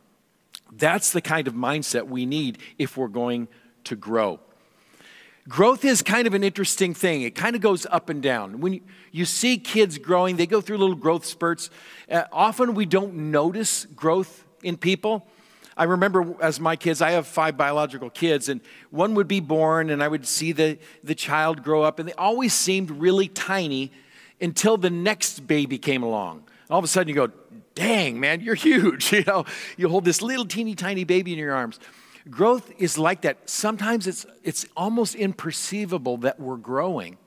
That's 0.72 1.12
the 1.12 1.20
kind 1.20 1.46
of 1.46 1.54
mindset 1.54 2.06
we 2.06 2.26
need 2.26 2.58
if 2.78 2.96
we're 2.96 3.08
going 3.08 3.48
to 3.84 3.96
grow. 3.96 4.40
Growth 5.48 5.84
is 5.84 6.00
kind 6.00 6.26
of 6.26 6.32
an 6.32 6.42
interesting 6.42 6.94
thing. 6.94 7.22
It 7.22 7.34
kind 7.34 7.54
of 7.54 7.60
goes 7.60 7.86
up 7.90 8.08
and 8.08 8.22
down. 8.22 8.60
When 8.60 8.80
you, 9.12 9.26
see 9.26 9.58
kids 9.58 9.98
growing, 9.98 10.36
they 10.36 10.46
go 10.46 10.62
through 10.62 10.78
little 10.78 10.96
growth 10.96 11.26
spurts. 11.26 11.68
Uh, 12.10 12.22
often 12.32 12.74
we 12.74 12.86
don't 12.86 13.30
notice 13.30 13.84
growth 13.84 14.44
in 14.62 14.78
people. 14.78 15.26
I 15.76 15.84
remember 15.84 16.34
as 16.40 16.60
my 16.60 16.76
kids, 16.76 17.02
I 17.02 17.10
have 17.10 17.26
five 17.26 17.58
biological 17.58 18.08
kids, 18.08 18.48
and 18.48 18.62
one 18.90 19.14
would 19.16 19.28
be 19.28 19.40
born, 19.40 19.90
and 19.90 20.02
I 20.02 20.08
would 20.08 20.26
see 20.26 20.52
the, 20.52 20.78
the 21.02 21.14
child 21.14 21.62
grow 21.62 21.82
up, 21.82 21.98
and 21.98 22.08
they 22.08 22.14
always 22.14 22.54
seemed 22.54 22.90
really 22.90 23.28
tiny 23.28 23.92
until 24.40 24.78
the 24.78 24.90
next 24.90 25.46
baby 25.46 25.76
came 25.76 26.02
along. 26.02 26.44
All 26.70 26.78
of 26.78 26.84
a 26.84 26.88
sudden, 26.88 27.08
you 27.08 27.14
go, 27.14 27.30
dang, 27.74 28.18
man, 28.18 28.40
you're 28.40 28.54
huge. 28.54 29.12
You 29.12 29.24
know, 29.24 29.44
you 29.76 29.90
hold 29.90 30.06
this 30.06 30.22
little 30.22 30.46
teeny 30.46 30.74
tiny 30.74 31.04
baby 31.04 31.32
in 31.32 31.38
your 31.38 31.54
arms. 31.54 31.78
Growth 32.30 32.72
is 32.78 32.96
like 32.96 33.22
that. 33.22 33.48
Sometimes 33.48 34.06
it's, 34.06 34.24
it's 34.42 34.66
almost 34.76 35.14
imperceivable 35.16 36.22
that 36.22 36.40
we're 36.40 36.56
growing. 36.56 37.18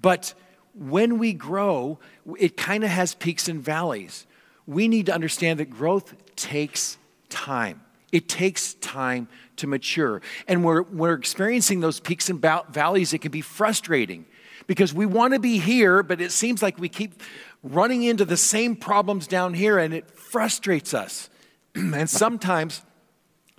But 0.00 0.34
when 0.74 1.18
we 1.18 1.32
grow, 1.32 1.98
it 2.38 2.56
kind 2.56 2.84
of 2.84 2.90
has 2.90 3.14
peaks 3.14 3.48
and 3.48 3.62
valleys. 3.62 4.26
We 4.66 4.88
need 4.88 5.06
to 5.06 5.14
understand 5.14 5.58
that 5.60 5.70
growth 5.70 6.14
takes 6.36 6.98
time. 7.28 7.80
It 8.12 8.28
takes 8.28 8.74
time 8.74 9.28
to 9.56 9.66
mature. 9.66 10.20
And 10.46 10.64
we're, 10.64 10.82
we're 10.82 11.14
experiencing 11.14 11.80
those 11.80 11.98
peaks 11.98 12.28
and 12.28 12.40
valleys. 12.40 13.14
It 13.14 13.18
can 13.18 13.32
be 13.32 13.40
frustrating 13.40 14.26
because 14.66 14.92
we 14.92 15.06
want 15.06 15.34
to 15.34 15.40
be 15.40 15.58
here, 15.58 16.02
but 16.02 16.20
it 16.20 16.32
seems 16.32 16.62
like 16.62 16.78
we 16.78 16.88
keep 16.88 17.22
running 17.62 18.02
into 18.02 18.24
the 18.24 18.36
same 18.36 18.76
problems 18.76 19.26
down 19.26 19.54
here 19.54 19.78
and 19.78 19.94
it 19.94 20.10
frustrates 20.10 20.92
us. 20.92 21.30
and 21.74 22.08
sometimes 22.08 22.82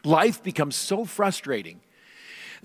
Life 0.08 0.42
becomes 0.42 0.76
so 0.76 1.04
frustrating. 1.04 1.82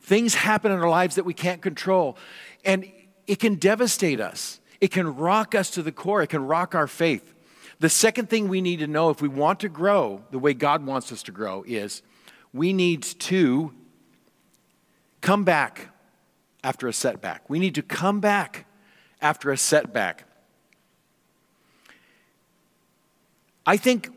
Things 0.00 0.34
happen 0.34 0.70
in 0.70 0.78
our 0.78 0.88
lives 0.88 1.16
that 1.16 1.24
we 1.24 1.34
can't 1.34 1.60
control, 1.60 2.16
and 2.64 2.90
it 3.26 3.40
can 3.40 3.56
devastate 3.56 4.20
us. 4.20 4.60
It 4.80 4.92
can 4.92 5.16
rock 5.16 5.54
us 5.54 5.70
to 5.70 5.82
the 5.82 5.92
core, 5.92 6.22
it 6.22 6.28
can 6.28 6.46
rock 6.46 6.74
our 6.74 6.86
faith. 6.86 7.34
The 7.80 7.88
second 7.88 8.30
thing 8.30 8.48
we 8.48 8.60
need 8.60 8.78
to 8.78 8.86
know 8.86 9.10
if 9.10 9.20
we 9.20 9.28
want 9.28 9.58
to 9.60 9.68
grow 9.68 10.22
the 10.30 10.38
way 10.38 10.54
God 10.54 10.86
wants 10.86 11.10
us 11.10 11.22
to 11.24 11.32
grow 11.32 11.64
is 11.66 12.02
we 12.52 12.72
need 12.72 13.02
to 13.02 13.72
come 15.20 15.42
back 15.42 15.88
after 16.62 16.86
a 16.86 16.92
setback. 16.92 17.50
We 17.50 17.58
need 17.58 17.74
to 17.74 17.82
come 17.82 18.20
back 18.20 18.66
after 19.20 19.50
a 19.50 19.56
setback. 19.56 20.24
I 23.66 23.76
think 23.76 24.10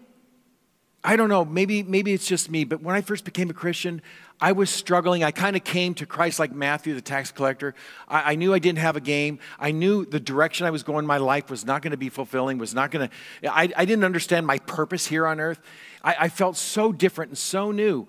I 1.05 1.15
don't 1.15 1.29
know, 1.29 1.45
maybe, 1.45 1.83
maybe 1.83 2.13
it's 2.13 2.27
just 2.27 2.49
me, 2.49 2.63
but 2.63 2.81
when 2.81 2.95
I 2.95 3.01
first 3.01 3.25
became 3.25 3.49
a 3.51 3.53
Christian, 3.53 4.01
I 4.41 4.53
was 4.53 4.69
struggling. 4.71 5.23
I 5.23 5.31
kind 5.31 5.55
of 5.55 5.63
came 5.63 5.93
to 5.95 6.05
Christ 6.05 6.39
like 6.39 6.51
Matthew, 6.51 6.95
the 6.95 7.01
tax 7.01 7.31
collector. 7.31 7.75
I, 8.07 8.31
I, 8.31 8.35
knew 8.35 8.53
I 8.53 8.59
didn't 8.59 8.79
have 8.79 8.95
a 8.95 9.01
game. 9.01 9.39
I 9.59 9.71
knew 9.71 10.03
the 10.03 10.19
direction 10.19 10.65
I 10.65 10.71
was 10.71 10.83
going 10.83 10.99
in 10.99 11.05
my 11.05 11.17
life 11.17 11.49
was 11.49 11.63
not 11.63 11.83
going 11.83 11.91
to 11.91 11.97
be 11.97 12.09
fulfilling, 12.09 12.57
was 12.57 12.73
not 12.73 12.89
going 12.89 13.07
to, 13.07 13.53
I, 13.53 13.71
I 13.77 13.85
didn't 13.85 14.03
understand 14.03 14.47
my 14.47 14.57
purpose 14.59 15.05
here 15.05 15.27
on 15.27 15.39
earth. 15.39 15.59
I, 16.03 16.15
I 16.21 16.29
felt 16.29 16.57
so 16.57 16.91
different 16.91 17.31
and 17.31 17.37
so 17.37 17.71
new. 17.71 18.07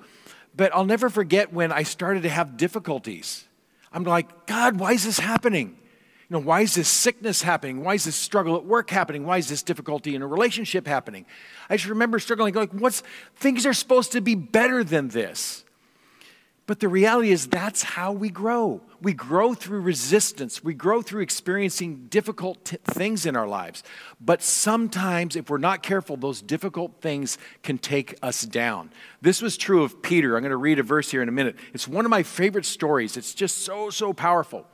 But 0.57 0.75
I'll 0.75 0.87
never 0.87 1.11
forget 1.11 1.53
when 1.53 1.71
I 1.71 1.83
started 1.83 2.23
to 2.23 2.31
have 2.31 2.57
difficulties. 2.57 3.45
I'm 3.93 4.05
like, 4.05 4.47
God, 4.47 4.81
why 4.81 4.93
is 4.93 5.05
this 5.05 5.19
happening? 5.19 5.77
You 6.29 6.35
know, 6.35 6.43
why 6.43 6.63
is 6.63 6.75
this 6.75 6.89
sickness 6.89 7.43
happening? 7.43 7.85
Why 7.85 7.95
is 7.95 8.05
this 8.05 8.17
struggle 8.17 8.57
at 8.57 8.65
work 8.65 8.91
happening? 8.91 9.25
Why 9.25 9.39
is 9.39 9.49
this 9.49 9.63
difficulty 9.63 10.17
in 10.17 10.23
a 10.23 10.27
relationship 10.27 10.87
happening? 10.87 11.25
I 11.71 11.77
just 11.77 11.89
remember 11.89 12.19
struggling, 12.19 12.53
like, 12.55 12.73
what's 12.73 13.05
things 13.37 13.65
are 13.65 13.73
supposed 13.73 14.11
to 14.13 14.21
be 14.21 14.35
better 14.35 14.83
than 14.83 15.09
this. 15.09 15.63
But 16.67 16.81
the 16.81 16.89
reality 16.89 17.31
is, 17.31 17.47
that's 17.47 17.85
how 17.85 18.11
we 18.11 18.29
grow. 18.29 18.81
We 19.01 19.13
grow 19.13 19.55
through 19.55 19.83
resistance. 19.83 20.65
We 20.65 20.75
grow 20.75 21.01
through 21.01 21.23
experiencing 21.23 22.09
difficult 22.11 22.65
t- 22.65 22.79
things 22.85 23.25
in 23.25 23.37
our 23.37 23.47
lives. 23.47 23.85
But 24.21 24.43
sometimes, 24.43 25.37
if 25.37 25.49
we're 25.49 25.59
not 25.59 25.85
careful, 25.85 26.17
those 26.17 26.43
difficult 26.43 27.01
things 27.01 27.39
can 27.63 27.79
take 27.79 28.19
us 28.21 28.43
down. 28.43 28.91
This 29.21 29.41
was 29.41 29.57
true 29.57 29.85
of 29.85 30.03
Peter. 30.03 30.35
I'm 30.35 30.43
going 30.43 30.51
to 30.51 30.57
read 30.57 30.81
a 30.81 30.83
verse 30.83 31.09
here 31.09 31.23
in 31.23 31.29
a 31.29 31.33
minute. 31.33 31.55
It's 31.73 31.87
one 31.87 32.05
of 32.05 32.11
my 32.11 32.25
favorite 32.25 32.67
stories. 32.67 33.17
It's 33.17 33.33
just 33.33 33.59
so, 33.59 33.89
so 33.91 34.13
powerful. 34.13 34.67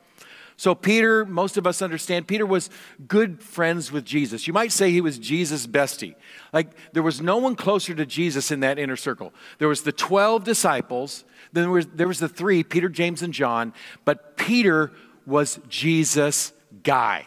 So, 0.62 0.76
Peter, 0.76 1.24
most 1.24 1.56
of 1.56 1.66
us 1.66 1.82
understand, 1.82 2.28
Peter 2.28 2.46
was 2.46 2.70
good 3.08 3.42
friends 3.42 3.90
with 3.90 4.04
Jesus. 4.04 4.46
You 4.46 4.52
might 4.52 4.70
say 4.70 4.92
he 4.92 5.00
was 5.00 5.18
Jesus' 5.18 5.66
bestie. 5.66 6.14
Like, 6.52 6.68
there 6.92 7.02
was 7.02 7.20
no 7.20 7.38
one 7.38 7.56
closer 7.56 7.96
to 7.96 8.06
Jesus 8.06 8.52
in 8.52 8.60
that 8.60 8.78
inner 8.78 8.94
circle. 8.94 9.34
There 9.58 9.66
was 9.66 9.82
the 9.82 9.90
12 9.90 10.44
disciples, 10.44 11.24
then 11.52 11.64
there 11.64 11.70
was, 11.72 11.86
there 11.86 12.06
was 12.06 12.20
the 12.20 12.28
three, 12.28 12.62
Peter, 12.62 12.88
James, 12.88 13.22
and 13.22 13.34
John, 13.34 13.72
but 14.04 14.36
Peter 14.36 14.92
was 15.26 15.58
Jesus' 15.68 16.52
guy. 16.84 17.26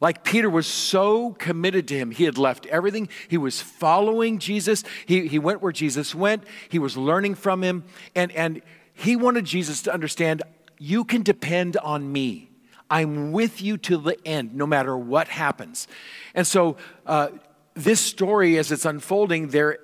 Like 0.00 0.24
Peter 0.24 0.50
was 0.50 0.66
so 0.66 1.34
committed 1.34 1.86
to 1.86 1.96
him. 1.96 2.10
He 2.10 2.24
had 2.24 2.36
left 2.36 2.66
everything. 2.66 3.08
He 3.28 3.38
was 3.38 3.62
following 3.62 4.40
Jesus. 4.40 4.82
He, 5.06 5.28
he 5.28 5.38
went 5.38 5.62
where 5.62 5.70
Jesus 5.70 6.16
went. 6.16 6.42
He 6.68 6.80
was 6.80 6.96
learning 6.96 7.36
from 7.36 7.62
him. 7.62 7.84
And, 8.16 8.32
and 8.32 8.60
he 8.92 9.14
wanted 9.14 9.44
Jesus 9.44 9.82
to 9.82 9.94
understand 9.94 10.42
you 10.78 11.04
can 11.04 11.22
depend 11.22 11.76
on 11.76 12.10
me. 12.10 12.48
I'm 12.92 13.32
with 13.32 13.62
you 13.62 13.78
to 13.78 13.96
the 13.96 14.18
end, 14.26 14.54
no 14.54 14.66
matter 14.66 14.94
what 14.94 15.26
happens. 15.28 15.88
And 16.34 16.46
so, 16.46 16.76
uh, 17.06 17.30
this 17.72 18.02
story, 18.02 18.58
as 18.58 18.70
it's 18.70 18.84
unfolding, 18.84 19.48
they're, 19.48 19.78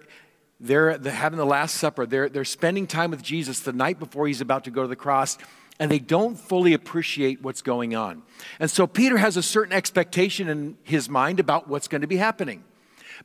they're, 0.61 0.99
having 0.99 1.39
the 1.39 1.47
Last 1.47 1.77
Supper. 1.77 2.05
They're, 2.05 2.29
they're 2.29 2.45
spending 2.45 2.87
time 2.87 3.11
with 3.11 3.23
Jesus 3.23 3.61
the 3.61 3.73
night 3.73 3.99
before 3.99 4.27
he's 4.27 4.43
about 4.43 4.65
to 4.65 4.71
go 4.71 4.83
to 4.83 4.89
the 4.89 4.95
cross, 4.95 5.39
and 5.81 5.91
they 5.91 5.99
don't 5.99 6.39
fully 6.39 6.75
appreciate 6.75 7.41
what's 7.41 7.63
going 7.63 7.97
on. 7.97 8.25
And 8.61 8.71
so, 8.71 8.87
Peter 8.87 9.17
has 9.17 9.39
a 9.39 9.43
certain 9.43 9.73
expectation 9.73 10.51
in 10.51 10.77
his 10.83 11.09
mind 11.09 11.41
about 11.41 11.67
what's 11.67 11.89
going 11.89 12.03
to 12.03 12.07
be 12.07 12.19
happening. 12.19 12.63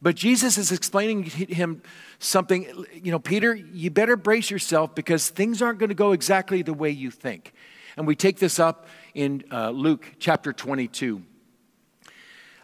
But 0.01 0.15
Jesus 0.15 0.57
is 0.57 0.71
explaining 0.71 1.25
to 1.25 1.45
him 1.53 1.81
something, 2.19 2.85
you 2.93 3.11
know, 3.11 3.19
Peter, 3.19 3.53
you 3.53 3.91
better 3.91 4.15
brace 4.15 4.49
yourself 4.49 4.95
because 4.95 5.29
things 5.29 5.61
aren't 5.61 5.79
going 5.79 5.89
to 5.89 5.95
go 5.95 6.13
exactly 6.13 6.61
the 6.61 6.73
way 6.73 6.89
you 6.89 7.11
think. 7.11 7.51
And 7.97 8.07
we 8.07 8.15
take 8.15 8.39
this 8.39 8.59
up 8.59 8.87
in 9.13 9.43
uh, 9.51 9.69
Luke 9.69 10.15
chapter 10.19 10.53
22. 10.53 11.21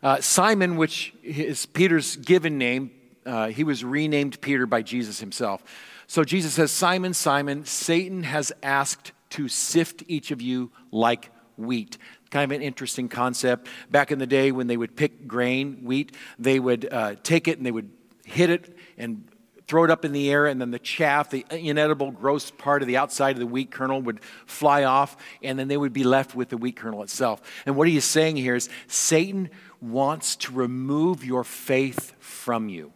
Uh, 0.02 0.22
Simon, 0.22 0.78
which 0.78 1.14
is 1.24 1.66
Peter's 1.66 2.16
given 2.16 2.58
name, 2.58 2.92
uh, 3.26 3.48
he 3.48 3.64
was 3.64 3.84
renamed 3.84 4.40
Peter 4.42 4.66
by 4.66 4.82
Jesus 4.82 5.20
himself. 5.20 5.64
So 6.08 6.24
Jesus 6.24 6.54
says, 6.54 6.72
Simon, 6.72 7.14
Simon, 7.14 7.66
Satan 7.66 8.24
has 8.24 8.52
asked 8.64 9.12
to 9.32 9.48
sift 9.48 10.04
each 10.08 10.32
of 10.32 10.42
you 10.42 10.72
like 10.92 11.30
wheat. 11.58 11.98
Kind 12.32 12.52
of 12.52 12.56
an 12.56 12.64
interesting 12.64 13.10
concept. 13.10 13.68
Back 13.92 14.12
in 14.12 14.20
the 14.20 14.28
day 14.28 14.52
when 14.52 14.68
they 14.68 14.78
would 14.78 14.96
pick 14.96 15.28
grain, 15.28 15.82
wheat, 15.84 16.16
they 16.40 16.60
would 16.60 16.92
uh, 16.92 17.16
take 17.22 17.48
it 17.48 17.58
and 17.58 17.66
they 17.66 17.72
would 17.72 17.92
hit 18.26 18.50
it 18.50 18.76
and 18.98 19.28
throw 19.70 19.84
it 19.84 19.92
up 19.92 20.04
in 20.04 20.14
the 20.14 20.32
air, 20.32 20.48
and 20.48 20.60
then 20.60 20.72
the 20.72 20.80
chaff, 20.80 21.30
the 21.30 21.46
inedible, 21.52 22.10
gross 22.10 22.50
part 22.50 22.82
of 22.82 22.88
the 22.88 22.98
outside 22.98 23.36
of 23.36 23.40
the 23.40 23.46
wheat 23.46 23.70
kernel 23.70 24.02
would 24.02 24.20
fly 24.48 24.84
off, 24.84 25.16
and 25.44 25.60
then 25.60 25.68
they 25.68 25.78
would 25.78 25.94
be 25.94 26.04
left 26.04 26.34
with 26.34 26.50
the 26.50 26.58
wheat 26.58 26.76
kernel 26.76 27.04
itself. 27.04 27.40
And 27.68 27.76
what 27.76 27.88
he 27.88 27.96
is 27.96 28.04
saying 28.04 28.38
here 28.38 28.56
is 28.56 28.68
Satan 28.88 29.52
wants 29.80 30.36
to 30.38 30.54
remove 30.54 31.24
your 31.24 31.44
faith 31.44 32.14
from 32.20 32.68
you. 32.68 32.92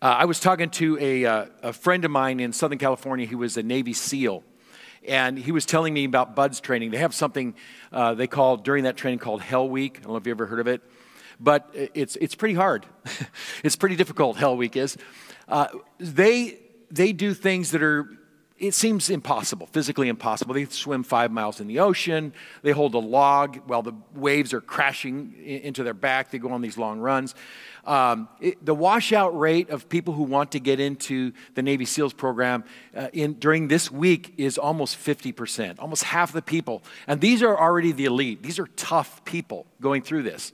Uh, 0.00 0.16
I 0.18 0.24
was 0.24 0.40
talking 0.40 0.70
to 0.70 0.96
a, 0.98 1.26
uh, 1.26 1.46
a 1.62 1.72
friend 1.74 2.06
of 2.06 2.10
mine 2.10 2.40
in 2.40 2.54
Southern 2.54 2.78
California. 2.78 3.26
He 3.26 3.34
was 3.34 3.58
a 3.58 3.62
Navy 3.62 3.92
SEAL. 3.92 4.42
And 5.06 5.38
he 5.38 5.52
was 5.52 5.66
telling 5.66 5.92
me 5.92 6.06
about 6.06 6.34
BUD/S 6.34 6.60
training. 6.60 6.90
They 6.90 6.98
have 6.98 7.14
something 7.14 7.54
uh, 7.92 8.14
they 8.14 8.26
call 8.26 8.56
during 8.56 8.84
that 8.84 8.96
training 8.96 9.18
called 9.18 9.42
Hell 9.42 9.68
Week. 9.68 9.98
I 9.98 10.04
don't 10.04 10.12
know 10.12 10.16
if 10.16 10.26
you 10.26 10.30
ever 10.30 10.46
heard 10.46 10.60
of 10.60 10.68
it, 10.68 10.80
but 11.38 11.68
it's, 11.74 12.16
it's 12.16 12.34
pretty 12.34 12.54
hard. 12.54 12.86
it's 13.62 13.76
pretty 13.76 13.96
difficult, 13.96 14.38
Hell 14.38 14.56
Week 14.56 14.74
is. 14.74 14.96
Uh, 15.48 15.68
they, 15.98 16.58
they 16.90 17.12
do 17.12 17.34
things 17.34 17.70
that 17.72 17.82
are, 17.82 18.08
it 18.56 18.72
seems 18.72 19.10
impossible, 19.10 19.66
physically 19.66 20.08
impossible. 20.08 20.54
They 20.54 20.64
swim 20.66 21.02
five 21.02 21.32
miles 21.32 21.60
in 21.60 21.66
the 21.66 21.80
ocean. 21.80 22.32
They 22.62 22.70
hold 22.70 22.94
a 22.94 22.98
log 22.98 23.56
while 23.66 23.82
the 23.82 23.94
waves 24.14 24.54
are 24.54 24.60
crashing 24.60 25.34
into 25.44 25.82
their 25.82 25.94
back. 25.94 26.30
They 26.30 26.38
go 26.38 26.50
on 26.52 26.62
these 26.62 26.78
long 26.78 27.00
runs. 27.00 27.34
Um, 27.84 28.28
it, 28.40 28.64
the 28.64 28.74
washout 28.74 29.38
rate 29.38 29.70
of 29.70 29.88
people 29.88 30.14
who 30.14 30.22
want 30.22 30.52
to 30.52 30.60
get 30.60 30.80
into 30.80 31.32
the 31.54 31.62
Navy 31.62 31.84
SEALs 31.84 32.14
program 32.14 32.64
uh, 32.96 33.08
in, 33.12 33.34
during 33.34 33.68
this 33.68 33.90
week 33.90 34.34
is 34.38 34.56
almost 34.56 34.96
50%, 34.98 35.78
almost 35.78 36.04
half 36.04 36.32
the 36.32 36.40
people. 36.40 36.82
And 37.06 37.20
these 37.20 37.42
are 37.42 37.58
already 37.58 37.92
the 37.92 38.06
elite. 38.06 38.42
These 38.42 38.58
are 38.58 38.68
tough 38.76 39.24
people 39.24 39.66
going 39.80 40.02
through 40.02 40.22
this. 40.22 40.52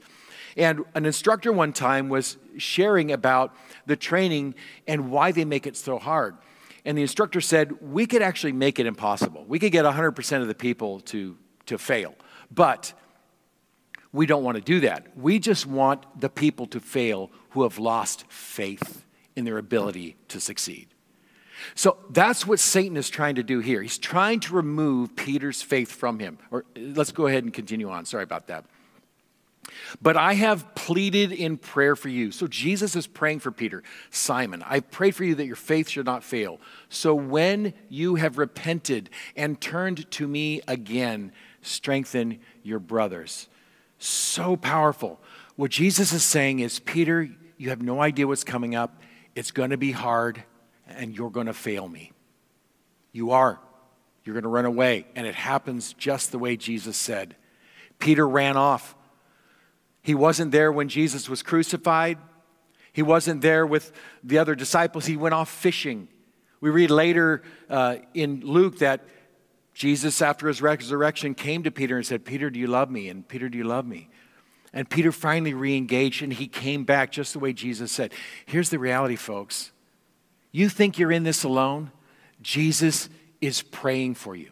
And 0.57 0.83
an 0.93 1.05
instructor 1.05 1.51
one 1.51 1.73
time 1.73 2.09
was 2.09 2.37
sharing 2.57 3.11
about 3.11 3.55
the 3.85 3.95
training 3.95 4.55
and 4.87 5.11
why 5.11 5.31
they 5.31 5.45
make 5.45 5.67
it 5.67 5.77
so 5.77 5.97
hard. 5.97 6.37
And 6.85 6.97
the 6.97 7.01
instructor 7.01 7.41
said, 7.41 7.81
We 7.81 8.05
could 8.05 8.21
actually 8.21 8.53
make 8.53 8.79
it 8.79 8.85
impossible. 8.85 9.45
We 9.47 9.59
could 9.59 9.71
get 9.71 9.85
100% 9.85 10.41
of 10.41 10.47
the 10.47 10.55
people 10.55 10.99
to, 11.01 11.37
to 11.67 11.77
fail. 11.77 12.15
But 12.49 12.93
we 14.11 14.25
don't 14.25 14.43
want 14.43 14.55
to 14.55 14.63
do 14.63 14.81
that. 14.81 15.17
We 15.17 15.39
just 15.39 15.65
want 15.65 16.19
the 16.19 16.29
people 16.29 16.67
to 16.67 16.79
fail 16.79 17.31
who 17.51 17.63
have 17.63 17.79
lost 17.79 18.25
faith 18.29 19.05
in 19.35 19.45
their 19.45 19.57
ability 19.57 20.17
to 20.29 20.39
succeed. 20.39 20.87
So 21.75 21.97
that's 22.09 22.45
what 22.45 22.59
Satan 22.59 22.97
is 22.97 23.09
trying 23.09 23.35
to 23.35 23.43
do 23.43 23.59
here. 23.59 23.81
He's 23.81 23.97
trying 23.97 24.39
to 24.41 24.55
remove 24.55 25.15
Peter's 25.15 25.61
faith 25.61 25.91
from 25.91 26.19
him. 26.19 26.39
Or 26.49 26.65
let's 26.75 27.11
go 27.11 27.27
ahead 27.27 27.43
and 27.43 27.53
continue 27.53 27.89
on. 27.89 28.05
Sorry 28.05 28.23
about 28.23 28.47
that. 28.47 28.65
But 30.01 30.17
I 30.17 30.33
have 30.33 30.73
pleaded 30.75 31.31
in 31.31 31.57
prayer 31.57 31.95
for 31.95 32.09
you. 32.09 32.31
So 32.31 32.47
Jesus 32.47 32.95
is 32.95 33.07
praying 33.07 33.39
for 33.39 33.51
Peter. 33.51 33.83
Simon, 34.09 34.63
I 34.65 34.79
pray 34.79 35.11
for 35.11 35.23
you 35.23 35.35
that 35.35 35.45
your 35.45 35.55
faith 35.55 35.89
should 35.89 36.05
not 36.05 36.23
fail. 36.23 36.59
So 36.89 37.13
when 37.13 37.73
you 37.89 38.15
have 38.15 38.37
repented 38.37 39.09
and 39.35 39.61
turned 39.61 40.09
to 40.11 40.27
me 40.27 40.61
again, 40.67 41.31
strengthen 41.61 42.39
your 42.63 42.79
brothers. 42.79 43.47
So 43.99 44.55
powerful. 44.55 45.21
What 45.55 45.71
Jesus 45.71 46.11
is 46.11 46.23
saying 46.23 46.59
is, 46.59 46.79
Peter, 46.79 47.29
you 47.57 47.69
have 47.69 47.81
no 47.81 48.01
idea 48.01 48.27
what's 48.27 48.43
coming 48.43 48.73
up. 48.73 49.01
It's 49.35 49.51
going 49.51 49.69
to 49.69 49.77
be 49.77 49.91
hard, 49.91 50.43
and 50.87 51.15
you're 51.15 51.29
going 51.29 51.45
to 51.45 51.53
fail 51.53 51.87
me. 51.87 52.11
You 53.11 53.31
are. 53.31 53.59
You're 54.23 54.33
going 54.33 54.43
to 54.43 54.49
run 54.49 54.65
away. 54.65 55.05
And 55.15 55.27
it 55.27 55.35
happens 55.35 55.93
just 55.93 56.31
the 56.31 56.39
way 56.39 56.57
Jesus 56.57 56.97
said. 56.97 57.35
Peter 57.99 58.27
ran 58.27 58.57
off. 58.57 58.95
He 60.01 60.15
wasn't 60.15 60.51
there 60.51 60.71
when 60.71 60.89
Jesus 60.89 61.29
was 61.29 61.43
crucified. 61.43 62.17
He 62.93 63.01
wasn't 63.01 63.41
there 63.41 63.65
with 63.65 63.91
the 64.23 64.37
other 64.37 64.55
disciples. 64.55 65.05
He 65.05 65.17
went 65.17 65.33
off 65.33 65.49
fishing. 65.49 66.07
We 66.59 66.69
read 66.69 66.91
later 66.91 67.43
uh, 67.69 67.97
in 68.13 68.41
Luke 68.41 68.79
that 68.79 69.05
Jesus, 69.73 70.21
after 70.21 70.47
his 70.47 70.61
resurrection, 70.61 71.33
came 71.33 71.63
to 71.63 71.71
Peter 71.71 71.95
and 71.97 72.05
said, 72.05 72.25
Peter, 72.25 72.49
do 72.49 72.59
you 72.59 72.67
love 72.67 72.89
me? 72.91 73.09
And 73.09 73.27
Peter, 73.27 73.49
do 73.49 73.57
you 73.57 73.63
love 73.63 73.85
me? 73.85 74.09
And 74.73 74.89
Peter 74.89 75.11
finally 75.11 75.53
re 75.53 75.75
engaged 75.75 76.21
and 76.21 76.31
he 76.31 76.47
came 76.47 76.83
back 76.83 77.11
just 77.11 77.33
the 77.33 77.39
way 77.39 77.53
Jesus 77.53 77.91
said. 77.91 78.13
Here's 78.45 78.69
the 78.69 78.79
reality, 78.79 79.15
folks. 79.15 79.71
You 80.51 80.69
think 80.69 80.97
you're 80.97 81.11
in 81.11 81.23
this 81.23 81.43
alone? 81.43 81.91
Jesus 82.41 83.09
is 83.39 83.61
praying 83.61 84.15
for 84.15 84.35
you. 84.35 84.51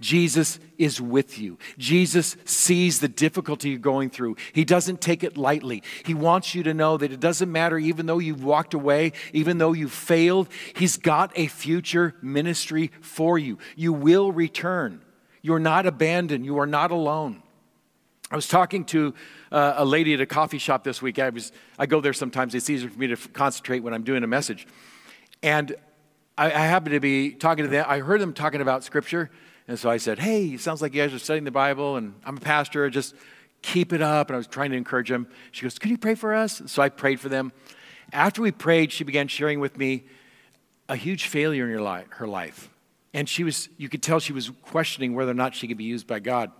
Jesus 0.00 0.58
is 0.78 1.00
with 1.00 1.38
you. 1.38 1.58
Jesus 1.78 2.36
sees 2.44 3.00
the 3.00 3.08
difficulty 3.08 3.70
you're 3.70 3.78
going 3.78 4.10
through. 4.10 4.36
He 4.52 4.64
doesn't 4.64 5.00
take 5.00 5.24
it 5.24 5.36
lightly. 5.36 5.82
He 6.04 6.14
wants 6.14 6.54
you 6.54 6.62
to 6.64 6.74
know 6.74 6.96
that 6.96 7.12
it 7.12 7.20
doesn't 7.20 7.50
matter, 7.50 7.78
even 7.78 8.06
though 8.06 8.18
you've 8.18 8.44
walked 8.44 8.74
away, 8.74 9.12
even 9.32 9.58
though 9.58 9.72
you've 9.72 9.92
failed, 9.92 10.48
He's 10.76 10.96
got 10.96 11.32
a 11.36 11.46
future 11.46 12.14
ministry 12.22 12.90
for 13.00 13.38
you. 13.38 13.58
You 13.76 13.92
will 13.92 14.32
return. 14.32 15.02
You're 15.42 15.58
not 15.58 15.86
abandoned, 15.86 16.44
you 16.44 16.58
are 16.58 16.66
not 16.66 16.90
alone. 16.90 17.42
I 18.30 18.36
was 18.36 18.46
talking 18.46 18.84
to 18.86 19.12
uh, 19.50 19.74
a 19.76 19.84
lady 19.84 20.14
at 20.14 20.20
a 20.20 20.26
coffee 20.26 20.58
shop 20.58 20.84
this 20.84 21.02
week. 21.02 21.18
I, 21.18 21.30
was, 21.30 21.50
I 21.78 21.86
go 21.86 22.00
there 22.00 22.12
sometimes. 22.12 22.54
It's 22.54 22.70
easier 22.70 22.88
for 22.88 22.98
me 22.98 23.08
to 23.08 23.14
f- 23.14 23.32
concentrate 23.32 23.80
when 23.80 23.92
I'm 23.92 24.04
doing 24.04 24.22
a 24.22 24.28
message. 24.28 24.68
And 25.42 25.74
I, 26.38 26.46
I 26.46 26.60
happened 26.60 26.92
to 26.92 27.00
be 27.00 27.32
talking 27.32 27.64
to 27.64 27.70
them. 27.70 27.84
I 27.88 27.98
heard 27.98 28.20
them 28.20 28.32
talking 28.32 28.60
about 28.60 28.84
Scripture. 28.84 29.30
And 29.70 29.78
so 29.78 29.88
I 29.88 29.98
said, 29.98 30.18
Hey, 30.18 30.56
sounds 30.56 30.82
like 30.82 30.94
you 30.94 31.00
guys 31.00 31.14
are 31.14 31.20
studying 31.20 31.44
the 31.44 31.52
Bible, 31.52 31.94
and 31.94 32.14
I'm 32.24 32.38
a 32.38 32.40
pastor. 32.40 32.90
Just 32.90 33.14
keep 33.62 33.92
it 33.92 34.02
up. 34.02 34.28
And 34.28 34.34
I 34.34 34.36
was 34.36 34.48
trying 34.48 34.72
to 34.72 34.76
encourage 34.76 35.08
them. 35.08 35.28
She 35.52 35.62
goes, 35.62 35.78
Could 35.78 35.92
you 35.92 35.96
pray 35.96 36.16
for 36.16 36.34
us? 36.34 36.60
So 36.66 36.82
I 36.82 36.88
prayed 36.88 37.20
for 37.20 37.28
them. 37.28 37.52
After 38.12 38.42
we 38.42 38.50
prayed, 38.50 38.90
she 38.90 39.04
began 39.04 39.28
sharing 39.28 39.60
with 39.60 39.78
me 39.78 40.06
a 40.88 40.96
huge 40.96 41.26
failure 41.26 41.66
in 41.66 41.70
her 41.72 41.80
life, 41.80 42.06
her 42.14 42.26
life. 42.26 42.68
And 43.14 43.28
she 43.28 43.44
was, 43.44 43.68
you 43.76 43.88
could 43.88 44.02
tell 44.02 44.18
she 44.18 44.32
was 44.32 44.50
questioning 44.62 45.14
whether 45.14 45.30
or 45.30 45.34
not 45.34 45.54
she 45.54 45.68
could 45.68 45.78
be 45.78 45.84
used 45.84 46.08
by 46.08 46.18
God. 46.18 46.50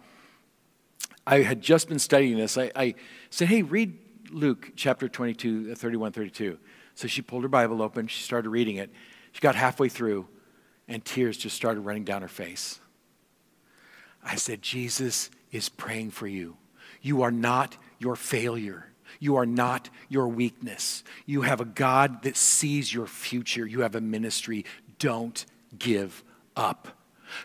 I 1.27 1.42
had 1.42 1.62
just 1.62 1.88
been 1.88 1.99
studying 1.99 2.37
this. 2.38 2.57
I, 2.57 2.70
I 2.77 2.94
said, 3.29 3.49
hey, 3.49 3.62
read 3.62 3.99
Luke 4.31 4.70
chapter 4.77 5.09
22, 5.09 5.70
uh, 5.73 5.75
31, 5.75 6.12
32. 6.12 6.59
So 6.94 7.09
she 7.09 7.23
pulled 7.23 7.42
her 7.42 7.49
Bible 7.49 7.83
open. 7.83 8.07
She 8.07 8.23
started 8.23 8.51
reading 8.51 8.77
it. 8.77 8.92
She 9.33 9.40
got 9.40 9.57
halfway 9.57 9.88
through, 9.88 10.29
and 10.87 11.05
tears 11.05 11.37
just 11.37 11.57
started 11.57 11.81
running 11.81 12.05
down 12.05 12.23
her 12.23 12.29
face. 12.29 12.79
I 14.23 14.37
said, 14.37 14.63
Jesus 14.63 15.31
is 15.51 15.69
praying 15.69 16.11
for 16.11 16.27
you. 16.27 16.57
You 17.03 17.23
are 17.23 17.31
not 17.31 17.77
your 17.99 18.17
failure. 18.17 18.87
You 19.19 19.37
are 19.37 19.47
not 19.47 19.89
your 20.09 20.29
weakness. 20.29 21.03
You 21.27 21.43
have 21.43 21.61
a 21.61 21.65
God 21.65 22.23
that 22.23 22.37
sees 22.37 22.93
your 22.93 23.07
future. 23.07 23.67
You 23.67 23.81
have 23.81 23.95
a 23.95 24.01
ministry. 24.01 24.65
Don't 24.99 25.45
give 25.79 26.23
up. 26.57 26.89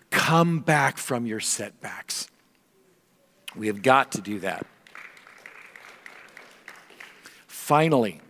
Come 0.09 0.59
back 0.59 0.97
from 0.97 1.25
your 1.25 1.39
setbacks. 1.39 2.27
We 3.55 3.67
have 3.67 3.81
got 3.81 4.11
to 4.13 4.21
do 4.21 4.39
that. 4.39 4.65
Finally, 7.47 8.21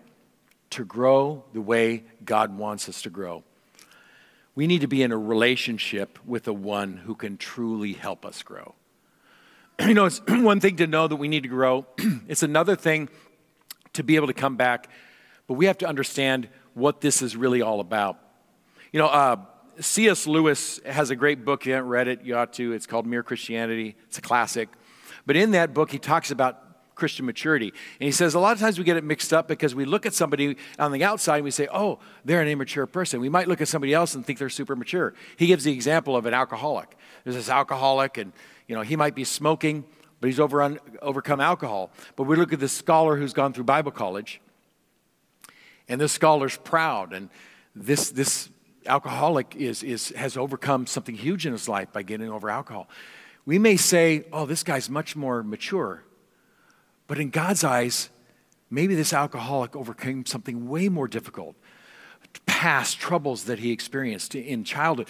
to 0.72 0.86
grow 0.86 1.44
the 1.54 1.62
way 1.62 2.04
God 2.24 2.58
wants 2.58 2.88
us 2.90 3.02
to 3.04 3.10
grow, 3.10 3.44
we 4.56 4.68
need 4.68 4.82
to 4.82 4.88
be 4.88 5.04
in 5.04 5.12
a 5.12 5.18
relationship 5.18 6.18
with 6.26 6.44
the 6.44 6.54
one 6.54 6.98
who 6.98 7.13
can 7.13 7.38
truly 7.38 7.94
help 7.94 8.26
us 8.26 8.41
grow. 8.41 8.76
You 9.86 9.94
know, 9.94 10.06
it's 10.06 10.22
one 10.28 10.62
thing 10.62 10.78
to 10.78 10.88
know 10.88 11.08
that 11.08 11.18
we 11.18 11.28
need 11.28 11.44
to 11.44 11.50
grow, 11.50 11.86
it's 12.28 12.44
another 12.44 12.78
thing 12.78 13.10
to 13.94 14.04
be 14.04 14.15
able 14.15 14.28
to 14.28 14.34
come 14.34 14.56
back, 14.56 14.89
but 15.48 15.56
we 15.56 15.65
have 15.65 15.78
to 15.80 15.86
understand 15.86 16.48
what 16.74 17.02
this 17.02 17.22
is 17.22 17.36
really 17.36 17.62
all 17.62 17.82
about. 17.82 18.18
You 18.91 19.00
know, 19.00 19.08
uh, 19.08 19.38
C.S. 19.80 20.28
Lewis 20.28 20.80
has 20.86 21.10
a 21.10 21.15
great 21.15 21.44
book. 21.44 21.62
If 21.62 21.68
you 21.68 21.74
haven't 21.74 21.89
read 21.89 22.08
it, 22.08 22.22
you 22.24 22.38
ought 22.38 22.54
to. 22.54 22.72
It's 22.72 22.86
called 22.86 23.06
Mere 23.06 23.24
Christianity. 23.24 23.96
It's 24.08 24.18
a 24.18 24.22
classic. 24.22 24.70
But 25.26 25.36
in 25.36 25.52
that 25.52 25.74
book, 25.74 25.91
he 25.91 26.00
talks 26.00 26.32
about 26.32 26.64
Christian 26.96 27.26
maturity. 27.26 27.74
And 28.00 28.06
he 28.06 28.12
says 28.12 28.34
a 28.34 28.40
lot 28.40 28.54
of 28.54 28.60
times 28.60 28.78
we 28.78 28.84
get 28.84 28.98
it 28.98 29.04
mixed 29.04 29.34
up 29.34 29.48
because 29.48 29.76
we 29.76 29.86
look 29.86 30.06
at 30.06 30.14
somebody 30.14 30.58
on 30.80 30.92
the 30.92 31.04
outside 31.04 31.38
and 31.38 31.44
we 31.44 31.52
say, 31.52 31.68
oh, 31.72 32.00
they're 32.24 32.42
an 32.42 32.48
immature 32.48 32.88
person. 32.88 33.20
We 33.20 33.30
might 33.30 33.48
look 33.48 33.62
at 33.62 33.68
somebody 33.68 33.94
else 33.94 34.16
and 34.16 34.26
think 34.26 34.40
they're 34.40 34.50
super 34.50 34.76
mature. 34.76 35.14
He 35.38 35.48
gives 35.48 35.64
the 35.64 35.74
example 35.74 36.16
of 36.16 36.26
an 36.26 36.34
alcoholic. 36.34 36.98
There's 37.24 37.36
this 37.36 37.50
alcoholic, 37.50 38.18
and 38.18 38.32
you 38.68 38.76
know 38.76 38.82
he 38.82 38.96
might 38.96 39.16
be 39.16 39.24
smoking, 39.24 39.84
but 40.20 40.28
he's 40.28 40.40
over 40.40 40.78
overcome 41.02 41.42
alcohol. 41.42 41.92
But 42.16 42.24
we 42.24 42.36
look 42.36 42.54
at 42.54 42.60
this 42.60 42.74
scholar 42.74 43.18
who's 43.18 43.34
gone 43.34 43.54
through 43.54 43.66
Bible 43.66 43.92
college, 43.92 44.42
and 45.88 46.00
this 46.00 46.12
scholar's 46.12 46.58
proud, 46.58 47.14
and 47.14 47.30
this 47.76 48.12
this 48.12 48.50
alcoholic 48.86 49.56
is, 49.56 49.82
is 49.82 50.10
has 50.10 50.38
overcome 50.38 50.86
something 50.86 51.16
huge 51.16 51.46
in 51.48 51.52
his 51.52 51.68
life 51.68 51.92
by 51.92 52.04
getting 52.04 52.30
over 52.30 52.50
alcohol 52.50 52.88
we 53.46 53.60
may 53.60 53.78
say, 53.78 54.26
oh, 54.34 54.46
this 54.46 54.64
guy's 54.64 54.90
much 54.90 55.16
more 55.16 55.44
mature. 55.44 56.04
But 57.08 57.20
in 57.20 57.30
God's 57.30 57.63
eyes, 57.63 58.10
maybe 58.70 58.96
this 58.96 59.13
alcoholic 59.13 59.76
overcame 59.76 60.26
something 60.26 60.68
way 60.68 60.89
more 60.89 61.08
difficult 61.08 61.56
past 62.46 63.00
troubles 63.00 63.46
that 63.46 63.60
he 63.60 63.72
experienced 63.72 64.36
in 64.36 64.63
childhood. 64.63 65.08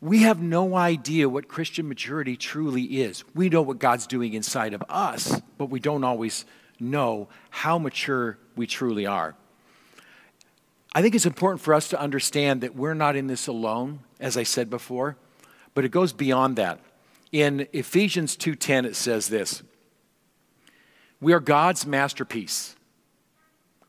We 0.00 0.22
have 0.22 0.42
no 0.42 0.74
idea 0.76 1.28
what 1.28 1.48
Christian 1.48 1.88
maturity 1.88 2.36
truly 2.36 2.82
is. 2.82 3.24
We 3.34 3.48
know 3.48 3.62
what 3.62 3.78
God's 3.78 4.06
doing 4.06 4.34
inside 4.34 4.74
of 4.74 4.82
us, 4.88 5.40
but 5.56 5.70
we 5.70 5.80
don't 5.80 6.04
always 6.04 6.44
know 6.78 7.28
how 7.50 7.78
mature 7.78 8.38
we 8.56 8.66
truly 8.66 9.06
are. 9.06 9.34
I 10.94 11.02
think 11.02 11.14
it's 11.14 11.26
important 11.26 11.60
for 11.60 11.74
us 11.74 11.88
to 11.88 12.00
understand 12.00 12.62
that 12.62 12.74
we're 12.74 12.94
not 12.94 13.16
in 13.16 13.26
this 13.26 13.46
alone, 13.46 14.00
as 14.20 14.36
I 14.36 14.42
said 14.42 14.70
before, 14.70 15.16
but 15.74 15.84
it 15.84 15.90
goes 15.90 16.12
beyond 16.12 16.56
that. 16.56 16.80
In 17.32 17.66
Ephesians 17.72 18.36
2:10 18.36 18.84
it 18.84 18.96
says 18.96 19.28
this. 19.28 19.62
We 21.20 21.32
are 21.32 21.40
God's 21.40 21.86
masterpiece. 21.86 22.76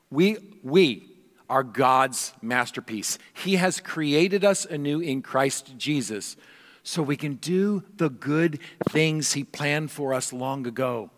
We 0.10 0.38
we 0.63 1.10
are 1.50 1.63
God's 1.63 2.34
masterpiece. 2.42 3.18
He 3.34 3.56
has 3.56 3.80
created 3.80 4.44
us 4.44 4.66
anew 4.66 5.00
in 5.00 5.22
Christ 5.22 5.78
Jesus 5.78 6.36
so 6.84 7.04
we 7.04 7.18
can 7.18 7.36
do 7.36 7.84
the 7.98 8.10
good 8.10 8.60
things 8.90 9.34
he 9.34 9.44
planned 9.44 9.92
for 9.92 10.13
us 10.13 10.32
long 10.32 10.66
ago. 10.66 11.10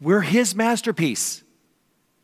We're 0.00 0.20
his 0.20 0.54
masterpiece. 0.54 1.42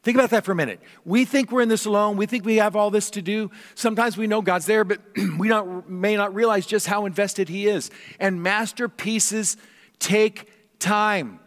Think 0.03 0.17
about 0.17 0.31
that 0.31 0.45
for 0.45 0.53
a 0.53 0.57
minute. 0.57 0.81
We 1.05 1.27
think 1.27 1.53
we're 1.53 1.61
in 1.61 1.69
this 1.69 1.85
alone. 1.85 2.17
We 2.17 2.27
think 2.27 2.45
we 2.45 2.57
have 2.57 2.75
all 2.75 2.91
this 2.91 3.11
to 3.11 3.23
do. 3.23 3.51
Sometimes 3.75 4.17
we 4.17 4.27
know 4.27 4.41
God's 4.41 4.65
there, 4.65 4.85
but 4.85 5.01
we 5.39 5.49
not, 5.49 5.91
may 5.91 6.17
not 6.17 6.35
realize 6.35 6.67
just 6.67 6.87
how 6.87 7.05
invested 7.05 7.51
He 7.51 7.67
is. 7.67 7.91
And 8.19 8.43
masterpieces 8.43 9.59
take 9.99 10.49
time. 10.79 11.41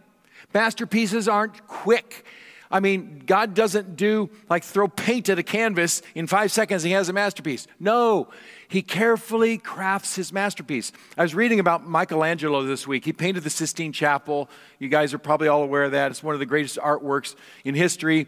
Masterpieces 0.54 1.28
aren't 1.28 1.66
quick. 1.66 2.24
I 2.70 2.80
mean, 2.80 3.22
God 3.26 3.54
doesn't 3.54 3.96
do 3.96 4.30
like 4.48 4.64
throw 4.64 4.88
paint 4.88 5.28
at 5.28 5.38
a 5.38 5.42
canvas 5.42 6.00
in 6.14 6.26
five 6.26 6.50
seconds 6.50 6.82
he 6.82 6.92
has 6.92 7.08
a 7.08 7.12
masterpiece. 7.12 7.66
No, 7.78 8.28
he 8.66 8.82
carefully 8.82 9.58
crafts 9.58 10.16
his 10.16 10.32
masterpiece. 10.32 10.90
I 11.18 11.22
was 11.22 11.34
reading 11.34 11.60
about 11.60 11.86
Michelangelo 11.86 12.62
this 12.64 12.86
week. 12.86 13.04
He 13.04 13.12
painted 13.12 13.44
the 13.44 13.50
Sistine 13.50 13.92
Chapel. 13.92 14.48
You 14.78 14.88
guys 14.88 15.12
are 15.12 15.18
probably 15.18 15.48
all 15.48 15.62
aware 15.62 15.84
of 15.84 15.92
that. 15.92 16.10
It's 16.10 16.22
one 16.22 16.34
of 16.34 16.40
the 16.40 16.46
greatest 16.46 16.78
artworks 16.78 17.34
in 17.64 17.74
history. 17.74 18.26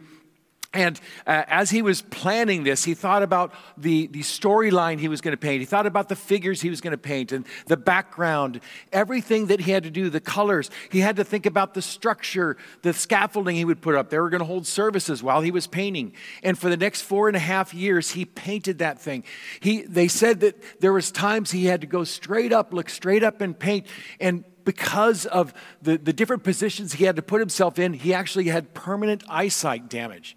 And 0.72 1.00
uh, 1.26 1.44
as 1.46 1.70
he 1.70 1.80
was 1.80 2.02
planning 2.02 2.64
this, 2.64 2.84
he 2.84 2.94
thought 2.94 3.22
about 3.22 3.54
the, 3.76 4.08
the 4.08 4.20
storyline 4.20 4.98
he 4.98 5.08
was 5.08 5.20
going 5.20 5.32
to 5.32 5.38
paint. 5.38 5.60
He 5.60 5.66
thought 5.66 5.86
about 5.86 6.08
the 6.08 6.16
figures 6.16 6.60
he 6.60 6.70
was 6.70 6.80
going 6.80 6.90
to 6.90 6.98
paint 6.98 7.32
and 7.32 7.46
the 7.66 7.76
background, 7.76 8.60
everything 8.92 9.46
that 9.46 9.60
he 9.60 9.70
had 9.70 9.84
to 9.84 9.90
do, 9.90 10.10
the 10.10 10.20
colors. 10.20 10.70
He 10.90 11.00
had 11.00 11.16
to 11.16 11.24
think 11.24 11.46
about 11.46 11.74
the 11.74 11.82
structure, 11.82 12.56
the 12.82 12.92
scaffolding 12.92 13.56
he 13.56 13.64
would 13.64 13.80
put 13.80 13.94
up. 13.94 14.10
They 14.10 14.18
were 14.18 14.28
going 14.28 14.40
to 14.40 14.46
hold 14.46 14.66
services 14.66 15.22
while 15.22 15.40
he 15.40 15.50
was 15.50 15.66
painting. 15.66 16.12
And 16.42 16.58
for 16.58 16.68
the 16.68 16.76
next 16.76 17.02
four 17.02 17.28
and 17.28 17.36
a 17.36 17.40
half 17.40 17.72
years, 17.72 18.10
he 18.10 18.24
painted 18.24 18.78
that 18.78 19.00
thing. 19.00 19.24
He, 19.60 19.82
they 19.82 20.08
said 20.08 20.40
that 20.40 20.80
there 20.80 20.92
was 20.92 21.10
times 21.10 21.52
he 21.52 21.66
had 21.66 21.80
to 21.82 21.86
go 21.86 22.04
straight 22.04 22.52
up, 22.52 22.72
look 22.72 22.90
straight 22.90 23.22
up 23.22 23.40
and 23.40 23.58
paint. 23.58 23.86
And 24.20 24.44
because 24.66 25.24
of 25.24 25.54
the, 25.80 25.96
the 25.96 26.12
different 26.12 26.44
positions 26.44 26.94
he 26.94 27.04
had 27.04 27.16
to 27.16 27.22
put 27.22 27.40
himself 27.40 27.78
in, 27.78 27.94
he 27.94 28.12
actually 28.12 28.48
had 28.48 28.74
permanent 28.74 29.24
eyesight 29.30 29.88
damage. 29.88 30.36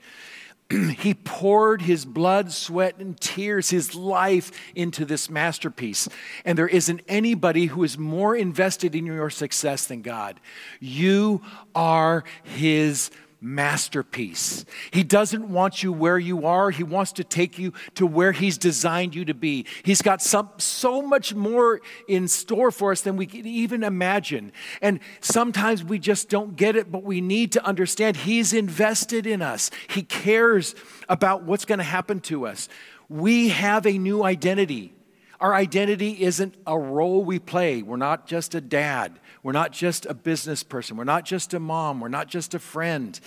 he 0.69 1.15
poured 1.15 1.81
his 1.81 2.05
blood, 2.05 2.51
sweat, 2.51 2.97
and 2.99 3.19
tears, 3.19 3.71
his 3.71 3.95
life 3.95 4.51
into 4.75 5.03
this 5.03 5.29
masterpiece. 5.29 6.07
And 6.45 6.57
there 6.57 6.67
isn't 6.67 7.01
anybody 7.07 7.65
who 7.65 7.83
is 7.83 7.97
more 7.97 8.35
invested 8.35 8.95
in 8.95 9.05
your 9.05 9.31
success 9.31 9.87
than 9.87 10.03
God. 10.03 10.39
You 10.79 11.41
are 11.73 12.23
his 12.43 13.09
masterpiece. 13.41 14.65
He 14.91 15.03
doesn't 15.03 15.49
want 15.49 15.81
you 15.81 15.93
where 15.93 16.19
you 16.19 16.45
are. 16.45 16.71
He 16.71 16.83
wants 16.83 17.13
to 17.13 17.23
take 17.23 17.57
you 17.57 17.73
to 17.95 18.05
where 18.05 18.31
He's 18.31 18.57
designed 18.57 19.15
you 19.15 19.25
to 19.25 19.33
be. 19.33 19.65
He's 19.83 20.01
got 20.01 20.21
some, 20.21 20.49
so 20.57 21.01
much 21.01 21.33
more 21.33 21.81
in 22.07 22.27
store 22.27 22.71
for 22.71 22.91
us 22.91 23.01
than 23.01 23.15
we 23.15 23.25
can 23.25 23.45
even 23.45 23.83
imagine. 23.83 24.51
And 24.81 24.99
sometimes 25.21 25.83
we 25.83 25.99
just 25.99 26.29
don't 26.29 26.55
get 26.55 26.75
it, 26.75 26.91
but 26.91 27.03
we 27.03 27.21
need 27.21 27.53
to 27.53 27.65
understand 27.65 28.17
He's 28.17 28.53
invested 28.53 29.25
in 29.25 29.41
us. 29.41 29.71
He 29.87 30.03
cares 30.03 30.75
about 31.07 31.43
what's 31.43 31.65
going 31.65 31.79
to 31.79 31.83
happen 31.83 32.19
to 32.21 32.45
us. 32.45 32.67
We 33.07 33.49
have 33.49 33.85
a 33.85 33.97
new 33.97 34.23
identity. 34.23 34.93
Our 35.39 35.53
identity 35.53 36.21
isn't 36.23 36.55
a 36.67 36.77
role 36.77 37.23
we 37.23 37.39
play. 37.39 37.81
We're 37.81 37.97
not 37.97 38.27
just 38.27 38.55
a 38.55 38.61
dad. 38.61 39.19
We're 39.41 39.53
not 39.53 39.71
just 39.71 40.05
a 40.05 40.13
business 40.13 40.63
person. 40.63 40.97
We're 40.97 41.05
not 41.05 41.23
just 41.23 41.53
a 41.53 41.59
mom. 41.59 42.01
We're 42.01 42.09
not 42.09 42.27
just 42.27 42.53
a 42.53 42.59
friend. 42.59 43.17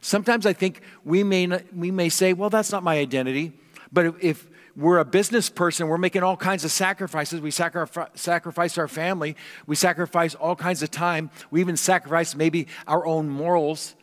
Sometimes 0.00 0.46
I 0.46 0.52
think 0.52 0.80
we 1.04 1.22
may, 1.22 1.46
not, 1.46 1.62
we 1.74 1.90
may 1.90 2.08
say, 2.08 2.32
well, 2.32 2.50
that's 2.50 2.72
not 2.72 2.82
my 2.82 2.98
identity. 2.98 3.52
But 3.92 4.16
if 4.20 4.48
we're 4.76 4.98
a 4.98 5.04
business 5.04 5.50
person, 5.50 5.88
we're 5.88 5.98
making 5.98 6.22
all 6.22 6.36
kinds 6.36 6.64
of 6.64 6.72
sacrifices. 6.72 7.40
We 7.40 7.50
sacrifice, 7.50 8.08
sacrifice 8.14 8.78
our 8.78 8.88
family, 8.88 9.36
we 9.66 9.76
sacrifice 9.76 10.34
all 10.34 10.56
kinds 10.56 10.82
of 10.82 10.90
time, 10.90 11.30
we 11.50 11.60
even 11.60 11.76
sacrifice 11.76 12.34
maybe 12.34 12.66
our 12.86 13.04
own 13.04 13.28
morals. 13.28 13.94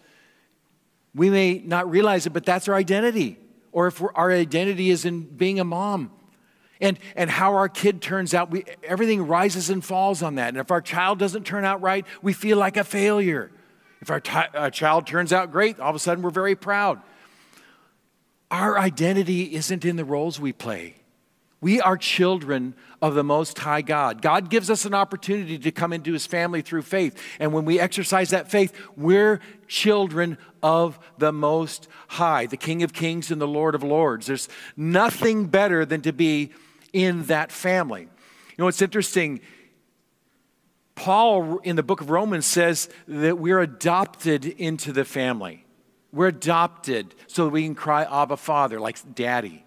We 1.16 1.30
may 1.30 1.60
not 1.60 1.90
realize 1.90 2.28
it, 2.28 2.32
but 2.32 2.46
that's 2.46 2.68
our 2.68 2.76
identity. 2.76 3.40
Or 3.72 3.88
if 3.88 4.02
our 4.02 4.32
identity 4.32 4.90
is 4.90 5.04
in 5.04 5.22
being 5.22 5.60
a 5.60 5.64
mom, 5.64 6.12
and, 6.82 7.00
and 7.16 7.30
how 7.30 7.56
our 7.56 7.70
kid 7.70 8.02
turns 8.02 8.34
out, 8.34 8.52
we, 8.52 8.66
everything 8.84 9.28
rises 9.28 9.70
and 9.70 9.84
falls 9.84 10.22
on 10.22 10.36
that. 10.36 10.50
And 10.50 10.58
if 10.58 10.72
our 10.72 10.82
child 10.82 11.20
doesn't 11.20 11.46
turn 11.46 11.66
out 11.66 11.82
right, 11.82 12.06
we 12.22 12.34
feel 12.34 12.58
like 12.58 12.78
a 12.78 12.84
failure. 12.84 13.52
If 14.02 14.12
our, 14.12 14.20
t- 14.20 14.32
our 14.32 14.50
uh, 14.54 14.70
child 14.70 15.08
turns 15.08 15.34
out 15.34 15.52
great, 15.52 15.80
all 15.80 15.90
of 15.90 15.96
a 15.96 16.00
sudden 16.00 16.24
we're 16.24 16.30
very 16.30 16.56
proud. 16.56 17.02
Our 18.52 18.78
identity 18.78 19.56
isn't 19.56 19.84
in 19.84 19.96
the 19.96 20.06
roles 20.06 20.40
we 20.40 20.54
play. 20.54 20.96
We 21.60 21.82
are 21.82 21.98
children 21.98 22.76
of 23.02 23.16
the 23.16 23.24
Most 23.24 23.58
High 23.58 23.82
God. 23.82 24.22
God 24.22 24.50
gives 24.50 24.70
us 24.70 24.86
an 24.86 24.94
opportunity 24.94 25.58
to 25.58 25.72
come 25.72 25.92
into 25.92 26.14
His 26.14 26.28
family 26.28 26.62
through 26.62 26.84
faith. 26.84 27.20
And 27.40 27.52
when 27.52 27.66
we 27.66 27.80
exercise 27.80 28.30
that 28.30 28.52
faith, 28.52 28.74
we're 28.96 29.40
children 29.68 30.38
of 30.62 31.00
the 31.18 31.32
Most 31.32 31.88
High, 32.08 32.46
the 32.46 32.58
King 32.58 32.84
of 32.84 32.94
Kings 32.94 33.32
and 33.32 33.42
the 33.42 33.48
Lord 33.48 33.74
of 33.74 33.84
Lords. 33.84 34.28
There's 34.28 34.50
nothing 34.76 35.48
better 35.48 35.84
than 35.84 36.02
to 36.02 36.14
be 36.14 36.52
in 36.94 37.24
that 37.24 37.52
family. 37.52 38.02
You 38.02 38.10
know, 38.58 38.68
it's 38.68 38.82
interesting. 38.82 39.42
Paul 40.96 41.60
in 41.60 41.76
the 41.76 41.84
book 41.84 42.02
of 42.02 42.10
Romans 42.10 42.46
says 42.46 42.90
that 43.08 43.38
we're 43.38 43.60
adopted 43.60 44.46
into 44.46 44.92
the 44.92 45.06
family. 45.06 45.66
We're 46.12 46.28
adopted 46.28 47.14
so 47.28 47.46
that 47.46 47.52
we 47.52 47.64
can 47.64 47.76
cry, 47.76 48.04
Abba, 48.04 48.38
Father, 48.38 48.80
like 48.80 48.98
daddy. 49.14 49.64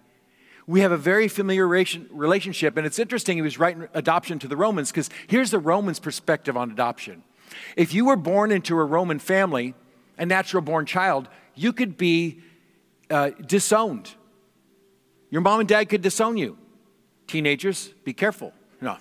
We 0.67 0.81
have 0.81 0.91
a 0.91 0.97
very 0.97 1.27
familiar 1.27 1.67
relationship, 1.67 2.77
and 2.77 2.85
it's 2.85 2.99
interesting 2.99 3.37
he 3.37 3.41
was 3.41 3.59
writing 3.59 3.87
adoption 3.93 4.39
to 4.39 4.47
the 4.47 4.57
Romans 4.57 4.91
because 4.91 5.09
here's 5.27 5.51
the 5.51 5.59
Romans' 5.59 5.99
perspective 5.99 6.55
on 6.55 6.71
adoption. 6.71 7.23
If 7.75 7.93
you 7.93 8.05
were 8.05 8.15
born 8.15 8.51
into 8.51 8.77
a 8.77 8.83
Roman 8.83 9.19
family, 9.19 9.73
a 10.17 10.25
natural 10.25 10.61
born 10.61 10.85
child, 10.85 11.27
you 11.55 11.73
could 11.73 11.97
be 11.97 12.39
uh, 13.09 13.31
disowned. 13.45 14.11
Your 15.29 15.41
mom 15.41 15.61
and 15.61 15.69
dad 15.69 15.89
could 15.89 16.01
disown 16.01 16.37
you. 16.37 16.57
Teenagers, 17.31 17.87
be 18.03 18.11
careful. 18.11 18.51
No, 18.81 18.97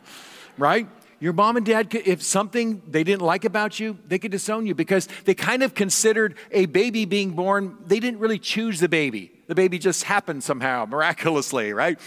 right? 0.57 0.87
Your 1.19 1.33
mom 1.33 1.57
and 1.57 1.67
dad, 1.67 1.91
could, 1.91 2.07
if 2.07 2.23
something 2.23 2.81
they 2.87 3.03
didn't 3.03 3.23
like 3.23 3.45
about 3.45 3.81
you, 3.81 3.99
they 4.07 4.21
could 4.21 4.31
disown 4.31 4.67
you 4.67 4.75
because 4.77 5.09
they 5.25 5.35
kind 5.35 5.65
of 5.65 5.75
considered 5.75 6.37
a 6.53 6.67
baby 6.67 7.07
being 7.07 7.33
born, 7.33 7.77
they 7.85 7.99
didn't 7.99 8.21
really 8.21 8.39
choose 8.39 8.79
the 8.79 8.89
baby. 8.89 9.33
The 9.49 9.57
baby 9.57 9.81
just 9.81 10.05
happened 10.05 10.45
somehow, 10.45 10.87
miraculously, 10.87 11.73
right? 11.73 11.99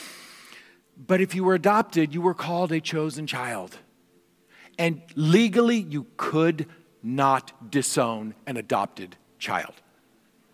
But 0.96 1.20
if 1.20 1.36
you 1.36 1.44
were 1.44 1.56
adopted, 1.56 2.14
you 2.14 2.22
were 2.22 2.34
called 2.34 2.72
a 2.72 2.80
chosen 2.80 3.28
child. 3.28 3.78
And 4.80 5.02
legally, 5.16 5.78
you 5.78 6.08
could 6.16 6.68
not 7.04 7.70
disown 7.70 8.34
an 8.48 8.56
adopted 8.56 9.18
child. 9.40 9.74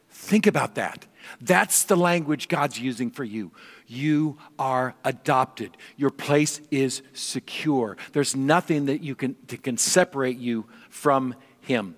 Think 0.10 0.48
about 0.48 0.74
that. 0.76 1.06
That's 1.40 1.84
the 1.84 1.96
language 1.96 2.48
God's 2.48 2.80
using 2.80 3.12
for 3.12 3.24
you. 3.24 3.52
You 3.92 4.38
are 4.60 4.94
adopted. 5.04 5.76
Your 5.98 6.12
place 6.12 6.62
is 6.70 7.02
secure. 7.14 7.98
There's 8.14 8.36
nothing 8.36 8.86
that 8.86 9.02
you 9.02 9.16
can 9.16 9.36
that 9.48 9.64
can 9.64 9.78
separate 9.78 10.38
you 10.38 10.68
from 10.92 11.34
him. 11.62 11.96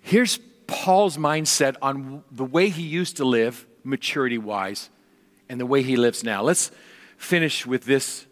Here's 0.00 0.40
Paul's 0.66 1.16
mindset 1.16 1.76
on 1.80 2.24
the 2.32 2.44
way 2.44 2.70
he 2.70 2.82
used 2.82 3.18
to 3.18 3.24
live, 3.24 3.66
maturity 3.84 4.36
wise, 4.36 4.90
and 5.48 5.60
the 5.60 5.66
way 5.66 5.82
he 5.84 5.94
lives 5.94 6.24
now. 6.24 6.42
Let's 6.42 6.72
finish 7.16 7.64
with 7.64 7.84
this 7.84 8.26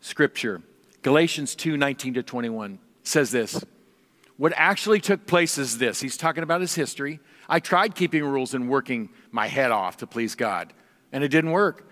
scripture. 0.00 0.62
Galatians 1.02 1.54
2 1.54 1.76
19 1.76 2.14
to 2.14 2.24
21 2.24 2.80
says 3.04 3.30
this. 3.30 3.64
What 4.36 4.52
actually 4.56 5.00
took 5.00 5.26
place 5.26 5.58
is 5.58 5.78
this. 5.78 6.00
He's 6.00 6.16
talking 6.16 6.42
about 6.42 6.60
his 6.60 6.74
history. 6.74 7.20
I 7.50 7.58
tried 7.58 7.94
keeping 7.96 8.24
rules 8.24 8.54
and 8.54 8.68
working 8.68 9.10
my 9.32 9.48
head 9.48 9.72
off 9.72 9.98
to 9.98 10.06
please 10.06 10.36
God, 10.36 10.72
and 11.12 11.24
it 11.24 11.28
didn't 11.28 11.50
work. 11.50 11.86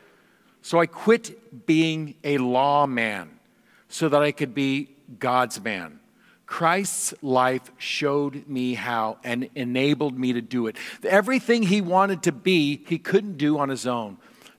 So 0.62 0.78
I 0.78 0.86
quit 0.86 1.66
being 1.66 2.14
a 2.22 2.38
lawman 2.38 3.28
so 3.88 4.08
that 4.08 4.22
I 4.22 4.32
could 4.32 4.54
be 4.54 4.90
God's 5.18 5.60
man. 5.60 5.98
Christ's 6.46 7.12
life 7.22 7.70
showed 7.76 8.48
me 8.48 8.74
how 8.74 9.18
and 9.22 9.50
enabled 9.54 10.18
me 10.18 10.32
to 10.32 10.40
do 10.40 10.66
it. 10.66 10.76
Everything 11.02 11.64
he 11.64 11.80
wanted 11.80 12.22
to 12.22 12.32
be, 12.32 12.84
he 12.86 12.98
couldn't 12.98 13.36
do 13.36 13.58
on 13.58 13.68
his 13.68 13.86
own 13.86 14.16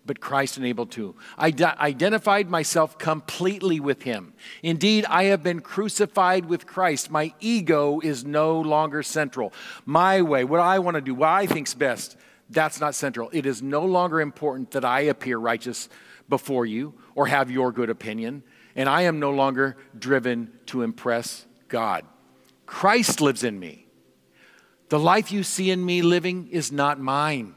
but 0.09 0.19
Christ 0.19 0.57
enabled 0.57 0.89
to. 0.93 1.13
I 1.37 1.53
identified 1.79 2.49
myself 2.49 2.97
completely 2.97 3.79
with 3.79 4.01
him. 4.01 4.33
Indeed, 4.63 5.05
I 5.05 5.25
have 5.25 5.43
been 5.43 5.59
crucified 5.59 6.47
with 6.47 6.65
Christ. 6.65 7.11
My 7.11 7.31
ego 7.39 7.99
is 7.99 8.25
no 8.25 8.59
longer 8.59 9.03
central. 9.03 9.53
My 9.85 10.23
way, 10.23 10.43
what 10.43 10.61
I 10.61 10.79
want 10.79 10.95
to 10.95 11.01
do, 11.01 11.13
what 11.13 11.29
I 11.29 11.45
think's 11.45 11.75
best, 11.75 12.17
that's 12.49 12.79
not 12.79 12.95
central. 12.95 13.29
It 13.33 13.45
is 13.45 13.61
no 13.61 13.85
longer 13.85 14.19
important 14.19 14.71
that 14.71 14.83
I 14.83 15.01
appear 15.01 15.37
righteous 15.37 15.89
before 16.27 16.65
you 16.65 16.95
or 17.13 17.27
have 17.27 17.51
your 17.51 17.71
good 17.71 17.91
opinion, 17.91 18.41
and 18.75 18.89
I 18.89 19.03
am 19.03 19.19
no 19.19 19.29
longer 19.29 19.77
driven 19.95 20.51
to 20.65 20.81
impress 20.81 21.45
God. 21.67 22.03
Christ 22.65 23.21
lives 23.21 23.43
in 23.43 23.59
me. 23.59 23.85
The 24.87 24.97
life 24.97 25.31
you 25.31 25.43
see 25.43 25.69
in 25.69 25.85
me 25.85 26.01
living 26.01 26.47
is 26.47 26.71
not 26.71 26.99
mine 26.99 27.53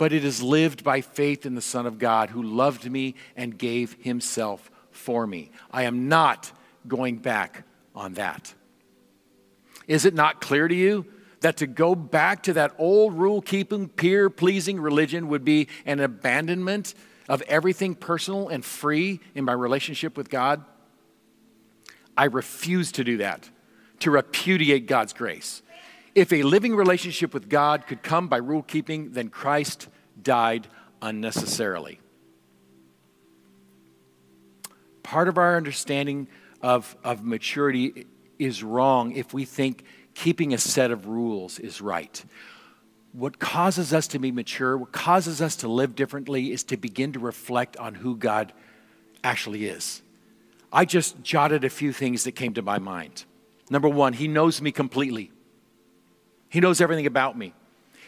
but 0.00 0.14
it 0.14 0.24
is 0.24 0.42
lived 0.42 0.82
by 0.82 1.02
faith 1.02 1.44
in 1.44 1.54
the 1.54 1.60
Son 1.60 1.84
of 1.84 1.98
God 1.98 2.30
who 2.30 2.42
loved 2.42 2.90
me 2.90 3.14
and 3.36 3.58
gave 3.58 3.98
himself 4.00 4.70
for 4.90 5.26
me. 5.26 5.50
I 5.70 5.82
am 5.82 6.08
not 6.08 6.52
going 6.88 7.18
back 7.18 7.64
on 7.94 8.14
that. 8.14 8.54
Is 9.86 10.06
it 10.06 10.14
not 10.14 10.40
clear 10.40 10.68
to 10.68 10.74
you 10.74 11.04
that 11.40 11.58
to 11.58 11.66
go 11.66 11.94
back 11.94 12.44
to 12.44 12.54
that 12.54 12.74
old 12.78 13.12
rule 13.12 13.42
keeping, 13.42 13.90
peer 13.90 14.30
pleasing 14.30 14.80
religion 14.80 15.28
would 15.28 15.44
be 15.44 15.68
an 15.84 16.00
abandonment 16.00 16.94
of 17.28 17.42
everything 17.42 17.94
personal 17.94 18.48
and 18.48 18.64
free 18.64 19.20
in 19.34 19.44
my 19.44 19.52
relationship 19.52 20.16
with 20.16 20.30
God? 20.30 20.64
I 22.16 22.24
refuse 22.24 22.90
to 22.92 23.04
do 23.04 23.18
that, 23.18 23.50
to 23.98 24.10
repudiate 24.10 24.86
God's 24.86 25.12
grace. 25.12 25.60
If 26.20 26.34
a 26.34 26.42
living 26.42 26.76
relationship 26.76 27.32
with 27.32 27.48
God 27.48 27.86
could 27.86 28.02
come 28.02 28.28
by 28.28 28.36
rule 28.36 28.62
keeping, 28.62 29.12
then 29.12 29.30
Christ 29.30 29.88
died 30.22 30.68
unnecessarily. 31.00 31.98
Part 35.02 35.28
of 35.28 35.38
our 35.38 35.56
understanding 35.56 36.28
of, 36.60 36.94
of 37.02 37.24
maturity 37.24 38.04
is 38.38 38.62
wrong 38.62 39.12
if 39.16 39.32
we 39.32 39.46
think 39.46 39.84
keeping 40.12 40.52
a 40.52 40.58
set 40.58 40.90
of 40.90 41.06
rules 41.06 41.58
is 41.58 41.80
right. 41.80 42.22
What 43.12 43.38
causes 43.38 43.94
us 43.94 44.06
to 44.08 44.18
be 44.18 44.30
mature, 44.30 44.76
what 44.76 44.92
causes 44.92 45.40
us 45.40 45.56
to 45.56 45.68
live 45.68 45.94
differently, 45.94 46.52
is 46.52 46.64
to 46.64 46.76
begin 46.76 47.14
to 47.14 47.18
reflect 47.18 47.78
on 47.78 47.94
who 47.94 48.14
God 48.14 48.52
actually 49.24 49.64
is. 49.64 50.02
I 50.70 50.84
just 50.84 51.22
jotted 51.22 51.64
a 51.64 51.70
few 51.70 51.94
things 51.94 52.24
that 52.24 52.32
came 52.32 52.52
to 52.52 52.62
my 52.62 52.78
mind. 52.78 53.24
Number 53.70 53.88
one, 53.88 54.12
He 54.12 54.28
knows 54.28 54.60
me 54.60 54.70
completely. 54.70 55.30
He 56.50 56.60
knows 56.60 56.80
everything 56.80 57.06
about 57.06 57.38
me. 57.38 57.54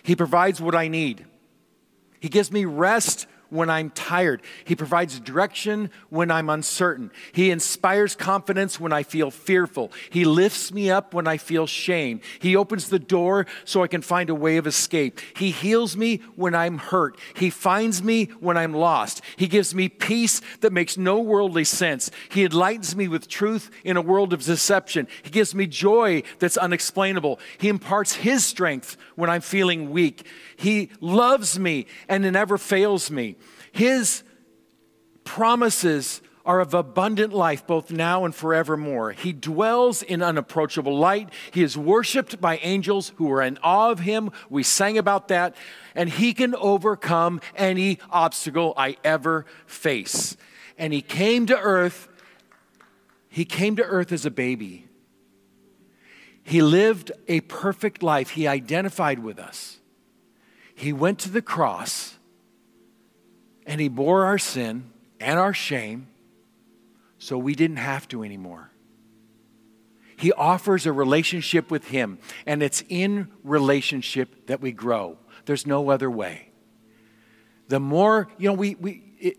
He 0.03 0.15
provides 0.15 0.61
what 0.61 0.75
I 0.75 0.89
need. 0.89 1.25
He 2.21 2.29
gives 2.29 2.53
me 2.53 2.65
rest 2.65 3.27
when 3.53 3.69
I'm 3.69 3.91
tired. 3.91 4.41
He 4.65 4.75
provides 4.75 5.21
direction 5.21 5.91
when 6.09 6.31
I'm 6.31 6.49
uncertain. 6.49 7.11
He 7.33 7.51
inspires 7.51 8.17
confidence 8.17 8.81
when 8.81 8.95
I 8.95 9.03
feel 9.03 9.31
fearful. 9.31 9.93
He 10.09 10.25
lifts 10.25 10.73
me 10.73 10.91
up 10.91 11.13
when 11.13 11.29
I 11.29 11.37
feel 11.37 11.67
shame. 11.67 12.23
He 12.39 12.57
opens 12.57 12.89
the 12.89 12.99
door 12.99 13.47
so 13.67 13.83
I 13.83 13.89
can 13.89 14.01
find 14.01 14.31
a 14.31 14.35
way 14.35 14.57
of 14.57 14.67
escape. 14.67 15.21
He 15.37 15.51
heals 15.51 15.99
me 15.99 16.23
when 16.35 16.55
I'm 16.55 16.79
hurt. 16.79 17.19
He 17.35 17.51
finds 17.51 18.03
me 18.03 18.25
when 18.41 18.57
I'm 18.57 18.73
lost. 18.73 19.21
He 19.37 19.47
gives 19.47 19.75
me 19.75 19.91
peace 19.91 20.41
that 20.61 20.73
makes 20.73 20.97
no 20.97 21.21
worldly 21.21 21.65
sense. 21.65 22.11
He 22.31 22.47
enlightens 22.47 22.97
me 22.97 23.07
with 23.07 23.29
truth 23.29 23.71
in 23.85 23.99
a 23.99 24.03
world 24.03 24.33
of 24.33 24.43
deception. 24.43 25.09
He 25.23 25.29
gives 25.29 25.55
me 25.55 25.67
joy 25.67 26.23
that's 26.39 26.57
unexplainable. 26.57 27.39
He 27.59 27.69
imparts 27.69 28.15
His 28.15 28.47
strength 28.47 28.97
when 29.15 29.29
I'm 29.29 29.43
feeling 29.43 29.91
weak. 29.91 30.27
He 30.57 30.91
loves 31.01 31.59
me 31.59 31.87
and 32.09 32.23
never 32.33 32.57
fails 32.57 33.11
me. 33.11 33.37
His 33.73 34.23
promises 35.25 36.21
are 36.45 36.61
of 36.61 36.75
abundant 36.75 37.33
life 37.33 37.67
both 37.67 37.91
now 37.91 38.25
and 38.25 38.35
forevermore. 38.35 39.13
He 39.13 39.33
dwells 39.33 40.03
in 40.03 40.23
unapproachable 40.23 40.97
light. 40.97 41.31
He 41.53 41.63
is 41.63 41.77
worshiped 41.77 42.41
by 42.41 42.59
angels 42.59 43.13
who 43.17 43.31
are 43.33 43.43
in 43.43 43.59
awe 43.63 43.91
of 43.91 44.01
him. 44.01 44.31
We 44.51 44.63
sang 44.63 44.99
about 44.99 45.29
that. 45.29 45.55
And 45.95 46.11
he 46.11 46.35
can 46.35 46.55
overcome 46.57 47.41
any 47.55 47.99
obstacle 48.11 48.75
I 48.77 48.97
ever 49.05 49.47
face. 49.67 50.37
And 50.77 50.93
he 50.93 51.03
came 51.03 51.47
to 51.47 51.59
earth. 51.59 52.09
He 53.29 53.45
came 53.45 53.77
to 53.77 53.85
earth 53.85 54.11
as 54.11 54.27
a 54.27 54.31
baby. 54.31 54.89
He 56.43 56.61
lived 56.61 57.13
a 57.29 57.41
perfect 57.43 58.03
life. 58.03 58.31
He 58.31 58.49
identified 58.49 59.21
with 59.21 59.39
us. 59.39 59.79
He 60.75 60.93
went 60.93 61.21
to 61.21 61.31
the 61.31 61.43
cross 61.43 62.19
and 63.67 63.81
He 63.81 63.89
bore 63.89 64.25
our 64.25 64.39
sin 64.39 64.91
and 65.21 65.39
our 65.39 65.55
shame 65.55 66.09
so 67.19 67.39
we 67.39 67.55
didn't 67.55 67.77
have 67.77 68.09
to 68.09 68.23
anymore. 68.23 68.71
He 70.17 70.33
offers 70.33 70.87
a 70.87 70.93
relationship 70.93 71.71
with 71.71 71.89
Him, 71.89 72.19
and 72.47 72.63
it's 72.63 72.85
in 72.89 73.29
relationship 73.43 74.47
that 74.47 74.61
we 74.61 74.73
grow. 74.73 75.19
There's 75.47 75.67
no 75.67 75.91
other 75.91 76.11
way. 76.11 76.51
The 77.69 77.81
more, 77.81 78.29
you 78.39 78.49
know, 78.49 78.55
we, 78.55 78.75
we 78.77 79.03
it, 79.19 79.37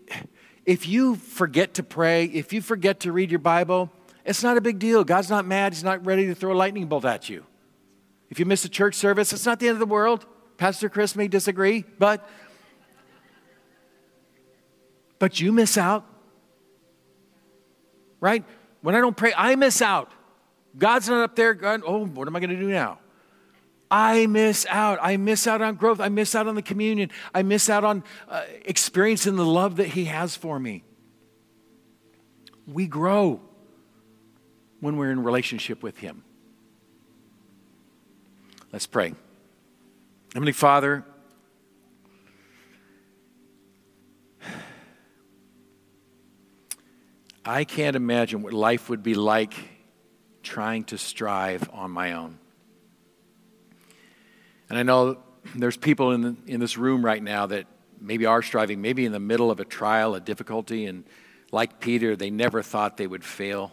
if 0.66 0.88
you 0.88 1.16
forget 1.16 1.74
to 1.74 1.82
pray, 1.82 2.24
if 2.24 2.52
you 2.52 2.60
forget 2.60 3.00
to 3.00 3.12
read 3.12 3.30
your 3.30 3.38
Bible, 3.38 3.90
It's 4.24 4.42
not 4.42 4.56
a 4.56 4.60
big 4.60 4.78
deal. 4.78 5.04
God's 5.04 5.28
not 5.28 5.44
mad. 5.44 5.74
He's 5.74 5.84
not 5.84 6.04
ready 6.06 6.26
to 6.26 6.34
throw 6.34 6.52
a 6.52 6.56
lightning 6.56 6.86
bolt 6.86 7.04
at 7.04 7.28
you. 7.28 7.44
If 8.30 8.38
you 8.38 8.46
miss 8.46 8.64
a 8.64 8.68
church 8.68 8.94
service, 8.94 9.32
it's 9.32 9.44
not 9.44 9.60
the 9.60 9.68
end 9.68 9.74
of 9.74 9.80
the 9.80 9.86
world. 9.86 10.26
Pastor 10.56 10.88
Chris 10.88 11.14
may 11.14 11.28
disagree, 11.28 11.84
but 11.98 12.28
but 15.24 15.40
you 15.40 15.52
miss 15.52 15.78
out. 15.78 16.04
Right? 18.20 18.44
When 18.82 18.94
I 18.94 19.00
don't 19.00 19.16
pray, 19.16 19.32
I 19.34 19.56
miss 19.56 19.80
out. 19.80 20.12
God's 20.76 21.08
not 21.08 21.24
up 21.24 21.34
there 21.34 21.54
going, 21.54 21.82
"Oh, 21.86 22.04
what 22.04 22.28
am 22.28 22.36
I 22.36 22.40
going 22.40 22.50
to 22.50 22.60
do 22.60 22.68
now?" 22.68 22.98
I 23.90 24.26
miss 24.26 24.66
out. 24.68 24.98
I 25.00 25.16
miss 25.16 25.46
out 25.46 25.62
on 25.62 25.76
growth. 25.76 25.98
I 25.98 26.10
miss 26.10 26.34
out 26.34 26.46
on 26.46 26.56
the 26.56 26.60
communion. 26.60 27.10
I 27.34 27.42
miss 27.42 27.70
out 27.70 27.84
on 27.84 28.04
uh, 28.28 28.42
experiencing 28.66 29.36
the 29.36 29.46
love 29.46 29.76
that 29.76 29.86
He 29.86 30.04
has 30.04 30.36
for 30.36 30.60
me. 30.60 30.84
We 32.66 32.86
grow 32.86 33.40
when 34.80 34.98
we're 34.98 35.10
in 35.10 35.22
relationship 35.22 35.82
with 35.82 35.96
Him. 35.96 36.22
Let's 38.74 38.86
pray. 38.86 39.14
Heavenly 40.34 40.52
Father, 40.52 41.02
I 47.44 47.64
can't 47.64 47.94
imagine 47.94 48.42
what 48.42 48.52
life 48.52 48.88
would 48.88 49.02
be 49.02 49.14
like 49.14 49.54
trying 50.42 50.84
to 50.84 50.98
strive 50.98 51.68
on 51.72 51.90
my 51.90 52.12
own. 52.12 52.38
And 54.70 54.78
I 54.78 54.82
know 54.82 55.18
there's 55.54 55.76
people 55.76 56.12
in, 56.12 56.20
the, 56.22 56.36
in 56.46 56.60
this 56.60 56.78
room 56.78 57.04
right 57.04 57.22
now 57.22 57.46
that 57.46 57.66
maybe 58.00 58.24
are 58.26 58.42
striving, 58.42 58.80
maybe 58.80 59.04
in 59.04 59.12
the 59.12 59.20
middle 59.20 59.50
of 59.50 59.60
a 59.60 59.64
trial, 59.64 60.14
a 60.14 60.20
difficulty, 60.20 60.86
and 60.86 61.04
like 61.52 61.80
Peter, 61.80 62.16
they 62.16 62.30
never 62.30 62.62
thought 62.62 62.96
they 62.96 63.06
would 63.06 63.24
fail, 63.24 63.72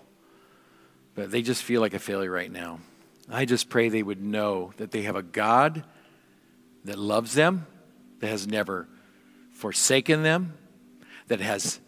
but 1.15 1.31
they 1.31 1.41
just 1.41 1.63
feel 1.63 1.81
like 1.81 1.93
a 1.93 1.99
failure 1.99 2.31
right 2.31 2.51
now. 2.51 2.79
I 3.29 3.45
just 3.45 3.69
pray 3.69 3.87
they 3.89 4.03
would 4.03 4.21
know 4.21 4.73
that 4.77 4.91
they 4.91 5.03
have 5.03 5.15
a 5.15 5.23
God 5.23 5.83
that 6.83 6.99
loves 6.99 7.33
them, 7.33 7.67
that 8.19 8.27
has 8.27 8.47
never 8.47 8.87
forsaken 9.53 10.23
them, 10.23 10.57
that 11.27 11.39
has 11.39 11.79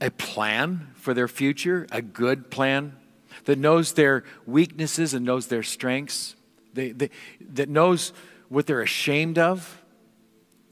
a 0.00 0.10
plan 0.10 0.88
for 0.94 1.14
their 1.14 1.28
future, 1.28 1.86
a 1.92 2.02
good 2.02 2.50
plan, 2.50 2.96
that 3.44 3.58
knows 3.58 3.94
their 3.94 4.24
weaknesses 4.46 5.14
and 5.14 5.24
knows 5.24 5.46
their 5.46 5.62
strengths, 5.62 6.36
they, 6.72 6.92
they, 6.92 7.10
that 7.40 7.68
knows 7.68 8.12
what 8.48 8.66
they're 8.66 8.82
ashamed 8.82 9.38
of, 9.38 9.82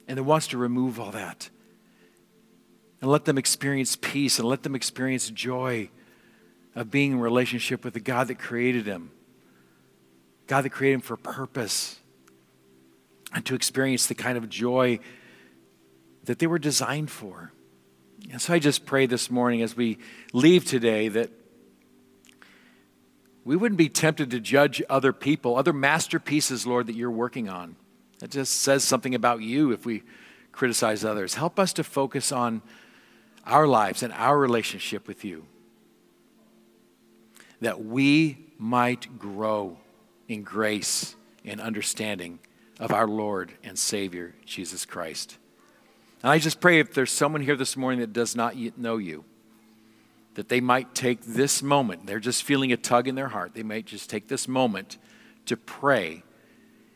and 0.07 0.19
that 0.19 0.25
wants 0.25 0.49
to 0.49 0.59
remove 0.59 0.99
all 0.99 1.11
that. 1.11 1.51
And 3.01 3.11
let 3.11 3.25
them 3.25 3.38
experience 3.38 3.97
peace 3.97 4.38
and 4.38 4.49
let 4.49 4.64
them 4.64 4.75
experience 4.75 5.31
joy 5.31 5.91
of 6.75 6.91
being 6.91 7.12
in 7.12 7.21
relationship 7.21 7.85
with 7.85 7.95
the 7.95 8.01
God 8.01 8.29
that 8.29 8.38
created 8.38 8.85
them 8.85 9.11
God 10.49 10.62
that 10.62 10.71
created 10.71 10.97
them 10.97 11.03
for 11.03 11.17
purpose 11.17 12.01
and 13.33 13.45
to 13.47 13.55
experience 13.55 14.07
the 14.07 14.14
kind 14.14 14.37
of 14.37 14.49
joy 14.49 14.99
that 16.25 16.41
they 16.41 16.47
were 16.47 16.59
designed 16.59 17.11
for. 17.11 17.53
And 18.31 18.40
so 18.40 18.52
I 18.54 18.59
just 18.59 18.85
pray 18.85 19.07
this 19.07 19.31
morning 19.31 19.62
as 19.62 19.76
we 19.76 19.98
leave 20.33 20.64
today 20.64 21.09
that 21.09 21.31
we 23.44 23.57
wouldn't 23.57 23.78
be 23.78 23.88
tempted 23.88 24.31
to 24.33 24.40
judge 24.40 24.83
other 24.90 25.12
people, 25.12 25.57
other 25.57 25.72
masterpieces, 25.72 26.66
Lord, 26.66 26.87
that 26.88 26.94
you're 26.94 27.11
working 27.11 27.48
on. 27.48 27.76
That 28.18 28.31
just 28.31 28.61
says 28.61 28.85
something 28.85 29.14
about 29.14 29.40
you 29.40 29.72
if 29.72 29.87
we 29.87 30.02
criticize 30.52 31.04
others. 31.04 31.35
Help 31.35 31.59
us 31.59 31.72
to 31.74 31.85
focus 31.85 32.33
on 32.33 32.61
our 33.46 33.66
lives 33.66 34.02
and 34.02 34.12
our 34.12 34.38
relationship 34.38 35.09
with 35.09 35.24
you, 35.24 35.46
that 37.61 37.83
we 37.83 38.37
might 38.59 39.18
grow 39.18 39.78
in 40.26 40.42
grace 40.42 41.16
and 41.44 41.61
understanding 41.61 42.40
of 42.78 42.92
our 42.92 43.07
Lord 43.07 43.52
and 43.64 43.78
Savior, 43.78 44.35
Jesus 44.44 44.85
Christ. 44.85 45.38
And 46.22 46.33
I 46.33 46.38
just 46.38 46.61
pray 46.61 46.81
if 46.81 46.94
there's 46.94 47.12
someone 47.12 47.42
here 47.42 47.57
this 47.57 47.76
morning 47.76 48.00
that 48.00 48.12
does 48.12 48.35
not 48.35 48.57
yet 48.57 48.76
know 48.76 48.96
you, 48.96 49.24
that 50.35 50.48
they 50.48 50.61
might 50.61 50.94
take 50.94 51.22
this 51.22 51.62
moment, 51.62 52.07
they're 52.07 52.20
just 52.20 52.42
feeling 52.42 52.72
a 52.72 52.76
tug 52.76 53.09
in 53.09 53.14
their 53.14 53.28
heart, 53.28 53.54
they 53.54 53.62
might 53.62 53.87
just 53.87 54.11
take 54.11 54.28
this 54.28 54.46
moment 54.48 54.98
to 55.46 55.57
pray 55.57 56.22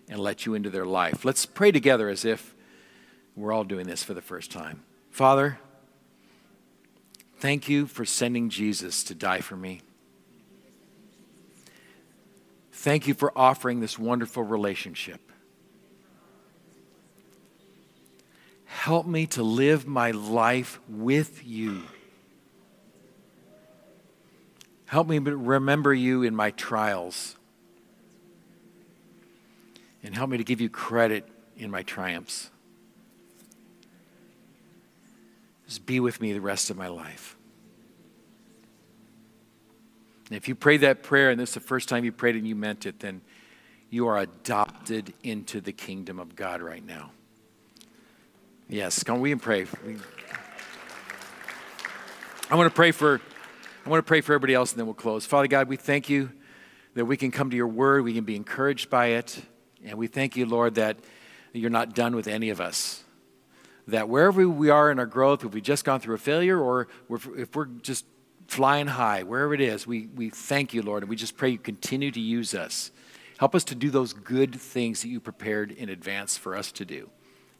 and 0.08 0.20
let 0.20 0.44
you 0.44 0.54
into 0.54 0.70
their 0.70 0.86
life. 0.86 1.24
Let's 1.24 1.46
pray 1.46 1.72
together 1.72 2.08
as 2.08 2.24
if 2.24 2.54
we're 3.34 3.52
all 3.52 3.64
doing 3.64 3.86
this 3.86 4.02
for 4.02 4.14
the 4.14 4.20
first 4.20 4.50
time. 4.50 4.82
Father, 5.10 5.58
thank 7.38 7.68
you 7.68 7.86
for 7.86 8.04
sending 8.04 8.50
Jesus 8.50 9.02
to 9.04 9.14
die 9.14 9.40
for 9.40 9.56
me. 9.56 9.80
Thank 12.72 13.06
you 13.06 13.14
for 13.14 13.32
offering 13.36 13.80
this 13.80 13.98
wonderful 13.98 14.42
relationship. 14.42 15.31
Help 18.82 19.06
me 19.06 19.26
to 19.28 19.44
live 19.44 19.86
my 19.86 20.10
life 20.10 20.80
with 20.88 21.46
you. 21.46 21.84
Help 24.86 25.06
me 25.06 25.20
remember 25.20 25.94
you 25.94 26.24
in 26.24 26.34
my 26.34 26.50
trials. 26.50 27.36
And 30.02 30.16
help 30.16 30.30
me 30.30 30.36
to 30.36 30.42
give 30.42 30.60
you 30.60 30.68
credit 30.68 31.28
in 31.56 31.70
my 31.70 31.84
triumphs. 31.84 32.50
Just 35.68 35.86
be 35.86 36.00
with 36.00 36.20
me 36.20 36.32
the 36.32 36.40
rest 36.40 36.68
of 36.68 36.76
my 36.76 36.88
life. 36.88 37.36
And 40.26 40.36
if 40.36 40.48
you 40.48 40.56
pray 40.56 40.78
that 40.78 41.04
prayer 41.04 41.30
and 41.30 41.38
this 41.38 41.50
is 41.50 41.54
the 41.54 41.60
first 41.60 41.88
time 41.88 42.04
you 42.04 42.10
prayed 42.10 42.34
and 42.34 42.48
you 42.48 42.56
meant 42.56 42.84
it, 42.84 42.98
then 42.98 43.20
you 43.90 44.08
are 44.08 44.18
adopted 44.18 45.14
into 45.22 45.60
the 45.60 45.72
kingdom 45.72 46.18
of 46.18 46.34
God 46.34 46.60
right 46.60 46.84
now. 46.84 47.12
Yes, 48.72 49.02
come 49.04 49.20
we 49.20 49.34
pray. 49.34 49.66
I 52.50 52.56
want 52.56 52.70
to 52.70 52.74
pray 52.74 52.90
for 52.90 53.20
I 53.84 53.90
want 53.90 53.98
to 53.98 54.08
pray 54.08 54.22
for 54.22 54.32
everybody 54.32 54.54
else 54.54 54.72
and 54.72 54.78
then 54.78 54.86
we'll 54.86 54.94
close. 54.94 55.26
Father 55.26 55.46
God, 55.46 55.68
we 55.68 55.76
thank 55.76 56.08
you 56.08 56.32
that 56.94 57.04
we 57.04 57.18
can 57.18 57.30
come 57.30 57.50
to 57.50 57.56
your 57.56 57.66
word, 57.66 58.02
we 58.02 58.14
can 58.14 58.24
be 58.24 58.34
encouraged 58.34 58.88
by 58.88 59.08
it, 59.08 59.42
and 59.84 59.98
we 59.98 60.06
thank 60.06 60.38
you, 60.38 60.46
Lord, 60.46 60.76
that 60.76 60.96
you're 61.52 61.68
not 61.68 61.94
done 61.94 62.16
with 62.16 62.26
any 62.26 62.48
of 62.48 62.62
us. 62.62 63.04
That 63.88 64.08
wherever 64.08 64.48
we 64.48 64.70
are 64.70 64.90
in 64.90 64.98
our 64.98 65.04
growth, 65.04 65.44
if 65.44 65.52
we've 65.52 65.62
just 65.62 65.84
gone 65.84 66.00
through 66.00 66.14
a 66.14 66.18
failure 66.18 66.58
or 66.58 66.88
if 67.36 67.54
we're 67.54 67.66
just 67.66 68.06
flying 68.46 68.86
high, 68.86 69.22
wherever 69.22 69.52
it 69.52 69.60
is, 69.60 69.86
we, 69.86 70.06
we 70.06 70.30
thank 70.30 70.72
you, 70.72 70.80
Lord, 70.80 71.02
and 71.02 71.10
we 71.10 71.16
just 71.16 71.36
pray 71.36 71.50
you 71.50 71.58
continue 71.58 72.10
to 72.10 72.20
use 72.20 72.54
us. 72.54 72.90
Help 73.36 73.54
us 73.54 73.64
to 73.64 73.74
do 73.74 73.90
those 73.90 74.14
good 74.14 74.58
things 74.58 75.02
that 75.02 75.08
you 75.08 75.20
prepared 75.20 75.72
in 75.72 75.90
advance 75.90 76.38
for 76.38 76.56
us 76.56 76.72
to 76.72 76.86
do. 76.86 77.10